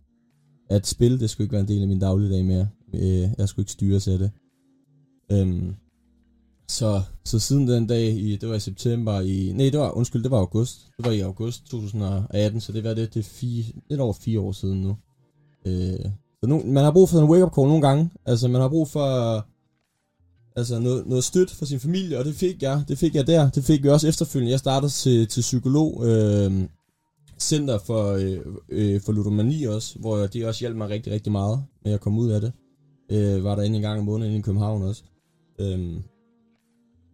at 0.70 0.88
spil, 0.88 1.20
det 1.20 1.30
skulle 1.30 1.46
ikke 1.46 1.54
være 1.54 1.62
en 1.62 1.68
del 1.68 1.82
af 1.82 1.88
min 1.88 2.00
dagligdag 2.00 2.46
mere. 2.46 2.68
Øh, 2.94 3.30
jeg 3.38 3.50
skulle 3.50 3.64
ikke 3.64 3.72
styre 3.72 4.00
til 4.00 4.20
det. 4.20 4.32
Øhm, 5.32 5.76
Så, 6.70 7.02
så 7.26 7.40
siden 7.40 7.68
den 7.68 7.88
dag, 7.88 8.12
i, 8.12 8.36
det 8.36 8.50
var 8.50 8.56
i 8.56 8.60
september 8.60 9.20
i... 9.20 9.52
Nej, 9.56 9.70
det 9.70 9.80
var, 9.80 9.92
undskyld, 9.92 10.24
det 10.24 10.32
var 10.32 10.38
august. 10.38 10.88
Det 10.98 11.06
var 11.06 11.12
i 11.12 11.20
august 11.20 11.66
2018, 11.66 12.62
så 12.62 12.72
det 12.72 12.84
var 12.84 12.94
det, 12.94 13.14
det 13.14 13.20
er 13.20 13.24
fire, 13.24 13.64
lidt 13.90 14.02
over 14.02 14.14
fire 14.14 14.40
år 14.40 14.52
siden 14.52 14.82
nu. 14.82 14.98
Øh, 15.66 16.06
så 16.40 16.48
nu, 16.48 16.62
man 16.66 16.84
har 16.84 16.92
brug 16.92 17.10
for 17.10 17.20
en 17.20 17.30
wake-up 17.30 17.56
call 17.56 17.68
nogle 17.68 17.88
gange. 17.88 18.10
Altså, 18.26 18.48
man 18.48 18.62
har 18.62 18.70
brug 18.70 18.88
for 18.88 19.46
altså 20.56 20.80
noget, 20.80 21.08
noget 21.08 21.24
støt 21.24 21.52
for 21.52 21.66
sin 21.66 21.80
familie, 21.80 22.20
og 22.20 22.26
det 22.26 22.36
fik 22.36 22.62
jeg. 22.62 22.84
Det 22.88 22.98
fik 22.98 23.16
jeg 23.16 23.28
der. 23.28 23.50
Det 23.50 23.64
fik 23.64 23.84
vi 23.84 23.90
også 23.90 24.08
efterfølgende. 24.08 24.52
Jeg 24.52 24.60
startede 24.60 24.92
til, 24.92 25.28
til 25.28 25.42
psykolog 25.42 26.08
øh, 26.08 26.52
center 27.40 27.80
for, 27.86 28.12
øh, 28.12 28.40
øh, 28.70 29.02
for 29.02 29.12
ludomani 29.12 29.64
også, 29.64 30.00
hvor 30.00 30.18
de 30.18 30.48
også 30.48 30.60
hjalp 30.60 30.76
mig 30.76 30.90
rigtig, 30.90 31.14
rigtig 31.14 31.32
meget 31.32 31.64
med 31.84 31.94
at 31.94 32.02
komme 32.02 32.22
ud 32.22 32.30
af 32.30 32.42
det. 32.42 32.52
Øh, 33.12 33.44
var 33.44 33.56
der 33.56 33.64
inde 33.64 33.76
en 33.76 33.82
gang 33.82 34.00
om 34.00 34.06
måneden 34.06 34.36
i 34.36 34.42
København 34.42 34.84
også. 34.84 35.04
Øh, 35.60 35.98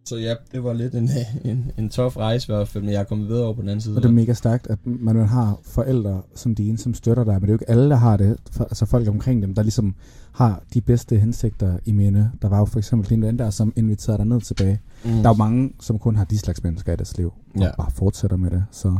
så 0.08 0.16
ja, 0.16 0.34
det 0.52 0.64
var 0.64 0.72
lidt 0.72 0.94
en, 0.94 1.10
en, 1.50 1.70
en 1.78 1.88
tof 1.88 2.16
rejse 2.16 2.52
i 2.52 2.54
hvert 2.54 2.68
fald, 2.68 2.84
men 2.84 2.92
jeg 2.92 3.00
er 3.00 3.04
kommet 3.04 3.28
videre 3.28 3.44
over 3.44 3.54
på 3.54 3.60
den 3.60 3.68
anden 3.68 3.80
side. 3.80 3.96
Og 3.96 4.02
det 4.02 4.08
er 4.08 4.12
mega 4.12 4.32
stærkt, 4.32 4.66
at 4.66 4.78
man 4.84 5.16
har 5.16 5.58
forældre 5.62 6.22
som 6.34 6.54
dine, 6.54 6.78
som 6.78 6.94
støtter 6.94 7.24
dig, 7.24 7.32
men 7.34 7.40
det 7.42 7.48
er 7.48 7.52
jo 7.52 7.54
ikke 7.56 7.70
alle, 7.70 7.90
der 7.90 7.96
har 7.96 8.16
det. 8.16 8.36
Altså 8.60 8.86
folk 8.86 9.08
omkring 9.08 9.42
dem, 9.42 9.54
der 9.54 9.62
ligesom 9.62 9.94
har 10.32 10.62
de 10.74 10.80
bedste 10.80 11.18
hensigter 11.18 11.78
i 11.84 11.92
minde. 11.92 12.30
Der 12.42 12.48
var 12.48 12.58
jo 12.58 12.64
for 12.64 12.78
eksempel 12.78 13.10
din 13.10 13.22
ven 13.22 13.38
der, 13.38 13.50
som 13.50 13.72
inviterede 13.76 14.18
dig 14.18 14.26
ned 14.26 14.40
tilbage. 14.40 14.80
Mm. 15.04 15.10
Der 15.10 15.24
er 15.24 15.28
jo 15.28 15.32
mange, 15.34 15.72
som 15.80 15.98
kun 15.98 16.16
har 16.16 16.24
de 16.24 16.38
slags 16.38 16.62
mennesker 16.62 16.92
i 16.92 16.96
deres 16.96 17.16
liv, 17.18 17.32
og 17.54 17.60
Ja. 17.60 17.70
bare 17.78 17.90
fortsætter 17.90 18.36
med 18.36 18.50
det. 18.50 18.64
Så 18.70 18.96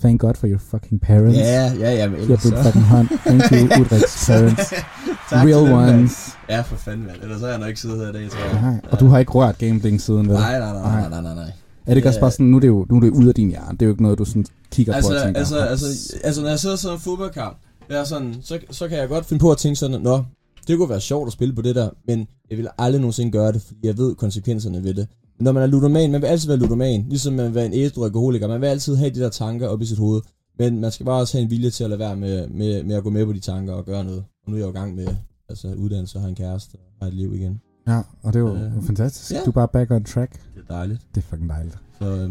thank 0.00 0.20
God 0.20 0.34
for 0.34 0.46
your 0.46 0.58
fucking 0.70 1.00
parents. 1.00 1.38
Ja, 1.38 1.72
ja, 1.80 1.92
ja, 1.94 2.08
men 2.08 2.20
ellers 2.20 2.42
så... 2.42 2.62
fucking 2.62 2.84
hånd. 2.84 3.08
Thank 3.26 3.42
you, 3.52 3.58
Ulriks 3.80 4.26
parents. 4.26 4.72
Tak 5.30 5.46
Real 5.46 5.72
ones. 5.72 6.36
Ja, 6.48 6.60
for 6.60 6.76
fanden, 6.76 7.06
mand. 7.06 7.16
Ellers 7.22 7.38
så 7.40 7.44
har 7.44 7.50
jeg 7.52 7.58
nok 7.60 7.68
ikke 7.68 7.80
siddet 7.80 7.98
her 7.98 8.08
i 8.08 8.12
dag, 8.12 8.30
tror 8.30 8.40
jeg. 8.52 8.60
Nej, 8.62 8.80
og 8.90 9.00
du 9.00 9.06
har 9.06 9.18
ikke 9.18 9.32
rørt 9.32 9.58
gambling 9.58 10.00
siden, 10.00 10.28
vel? 10.28 10.36
Nej, 10.36 10.58
nej, 10.58 10.72
nej, 10.72 10.82
nej, 11.00 11.08
nej, 11.08 11.20
nej, 11.22 11.34
nej. 11.34 11.44
Er 11.86 11.90
det 11.90 11.96
ikke 11.96 12.08
også 12.08 12.18
Ja. 12.18 12.20
bare 12.20 12.30
sådan, 12.30 12.46
nu 12.46 12.56
er 12.56 12.60
det 12.60 12.68
jo 12.68 12.86
nu 12.90 12.96
er 12.96 13.00
det 13.00 13.10
ude 13.10 13.28
af 13.28 13.34
din 13.34 13.48
hjerne. 13.48 13.72
Det 13.72 13.82
er 13.82 13.86
jo 13.86 13.92
ikke 13.92 14.02
noget, 14.02 14.18
du 14.18 14.24
sådan 14.24 14.46
kigger 14.72 14.94
Altså, 14.94 15.10
på 15.10 15.16
og 15.16 15.22
tænker. 15.22 15.38
altså, 15.40 15.54
"Hov, 15.60 15.68
altså, 15.68 15.86
altså, 16.24 16.42
når 16.42 16.48
jeg 16.48 16.58
sidder 16.58 16.76
sådan 16.76 16.96
en 16.96 17.00
fodboldkamp, 17.00 17.56
er 17.90 18.04
sådan, 18.04 18.34
så, 18.42 18.58
så 18.70 18.88
kan 18.88 18.98
jeg 18.98 19.08
godt 19.08 19.26
finde 19.26 19.40
på 19.40 19.50
at 19.50 19.58
tænke 19.58 19.76
sådan, 19.76 20.00
nå, 20.00 20.24
det 20.68 20.78
kunne 20.78 20.88
være 20.90 21.00
sjovt 21.00 21.26
at 21.26 21.32
spille 21.32 21.54
på 21.54 21.62
det 21.62 21.74
der, 21.74 21.88
men 22.06 22.26
jeg 22.50 22.58
vil 22.58 22.68
aldrig 22.78 23.00
nogensinde 23.00 23.30
gøre 23.32 23.52
det, 23.52 23.62
fordi 23.66 23.78
jeg 23.82 23.98
ved 23.98 24.14
konsekvenserne 24.14 24.84
ved 24.84 24.94
det. 24.94 25.06
Når 25.40 25.52
man 25.52 25.62
er 25.62 25.66
ludoman, 25.66 26.12
man 26.12 26.22
vil 26.22 26.26
altid 26.28 26.48
være 26.48 26.58
ludoman, 26.58 27.04
ligesom 27.08 27.34
man 27.34 27.44
vil 27.46 27.54
være 27.54 27.66
en 27.66 27.72
ædru 27.74 28.04
alkoholiker, 28.04 28.48
man 28.48 28.60
vil 28.60 28.66
altid 28.66 28.96
have 28.96 29.10
de 29.10 29.20
der 29.20 29.28
tanker 29.28 29.68
op 29.68 29.82
i 29.82 29.84
sit 29.84 29.98
hoved, 29.98 30.20
men 30.58 30.80
man 30.80 30.90
skal 30.92 31.06
bare 31.06 31.20
også 31.20 31.36
have 31.36 31.44
en 31.44 31.50
vilje 31.50 31.70
til 31.70 31.84
at 31.84 31.90
lade 31.90 32.00
være 32.00 32.16
med, 32.16 32.48
med, 32.48 32.82
med 32.84 32.94
at 32.96 33.02
gå 33.02 33.10
med 33.10 33.26
på 33.26 33.32
de 33.32 33.40
tanker 33.40 33.72
og 33.74 33.84
gøre 33.84 34.04
noget. 34.04 34.24
Og 34.46 34.50
nu 34.50 34.54
er 34.54 34.58
jeg 34.58 34.64
jo 34.66 34.70
i 34.70 34.74
gang 34.74 34.94
med 34.94 35.06
altså, 35.48 35.72
uddannelse 35.74 36.18
og 36.18 36.22
har 36.22 36.28
en 36.28 36.34
kæreste 36.34 36.74
og 36.74 37.06
har 37.06 37.08
et 37.08 37.14
liv 37.14 37.34
igen. 37.34 37.60
Ja, 37.88 37.98
og 38.22 38.32
det 38.32 38.36
er 38.36 38.40
jo 38.40 38.54
Øh, 38.54 38.82
fantastisk. 38.82 39.32
ja. 39.32 39.40
Du 39.44 39.50
er 39.50 39.54
bare 39.54 39.68
back 39.68 39.90
on 39.90 40.04
track. 40.04 40.32
Det 40.54 40.62
er 40.68 40.74
dejligt. 40.74 41.00
Det 41.14 41.20
er 41.20 41.26
fucking 41.26 41.48
dejligt. 41.50 41.78
Så 41.98 42.04
øh, 42.16 42.30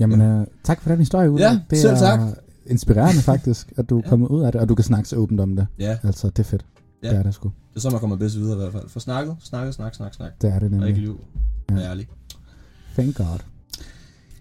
Jamen, 0.00 0.20
øh, 0.20 0.46
tak 0.64 0.80
for 0.80 0.90
den 0.90 0.98
historie, 0.98 1.30
Ulla. 1.30 1.46
Ja, 1.46 1.60
det 1.70 1.78
selv 1.78 1.92
er 1.92 1.96
tak. 1.98 2.20
inspirerende 2.66 3.22
faktisk, 3.32 3.72
at 3.76 3.90
du 3.90 3.98
er 3.98 4.02
Ja. 4.04 4.08
kommet 4.08 4.28
ud 4.28 4.42
af 4.42 4.52
det, 4.52 4.60
og 4.60 4.68
du 4.68 4.74
kan 4.74 4.84
snakke 4.84 5.08
så 5.08 5.16
åbent 5.16 5.40
om 5.40 5.56
det. 5.56 5.66
ja, 5.78 5.98
Altså, 6.02 6.26
det 6.30 6.38
er 6.38 6.42
fedt. 6.42 6.64
Ja. 7.02 7.08
Det 7.10 7.16
er 7.18 7.22
det 7.22 7.34
sgu. 7.34 7.48
det 7.70 7.76
er 7.76 7.80
så, 7.80 7.90
man 7.90 8.00
kommer 8.00 8.16
bedst 8.16 8.36
videre 8.38 8.54
i 8.56 8.60
hvert 8.60 8.72
fald. 8.72 8.88
For 8.88 9.00
snakket, 9.00 9.36
snakket, 9.40 9.74
snak, 9.74 9.94
snak, 9.94 10.14
snak. 10.14 10.30
Det 10.42 10.50
er 10.50 10.58
det 10.58 10.62
Og 10.62 10.64
ikke 10.72 10.78
nemlig. 10.78 10.96
liv. 10.96 11.20
Ja. 11.70 11.74
Ja. 11.76 11.80
ærlig. 11.90 12.08
Thank 12.94 13.16
God. 13.16 13.38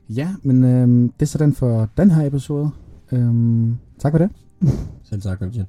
Ja, 0.09 0.35
men 0.43 0.63
øhm, 0.63 1.11
det 1.19 1.21
er 1.21 1.25
så 1.25 1.37
den 1.37 1.53
for 1.53 1.89
den 1.97 2.11
her 2.11 2.27
episode. 2.27 2.69
Øhm, 3.11 3.77
tak 3.99 4.13
for 4.13 4.17
det. 4.17 4.29
Selv 5.09 5.21
tak, 5.21 5.37
Christian. 5.37 5.65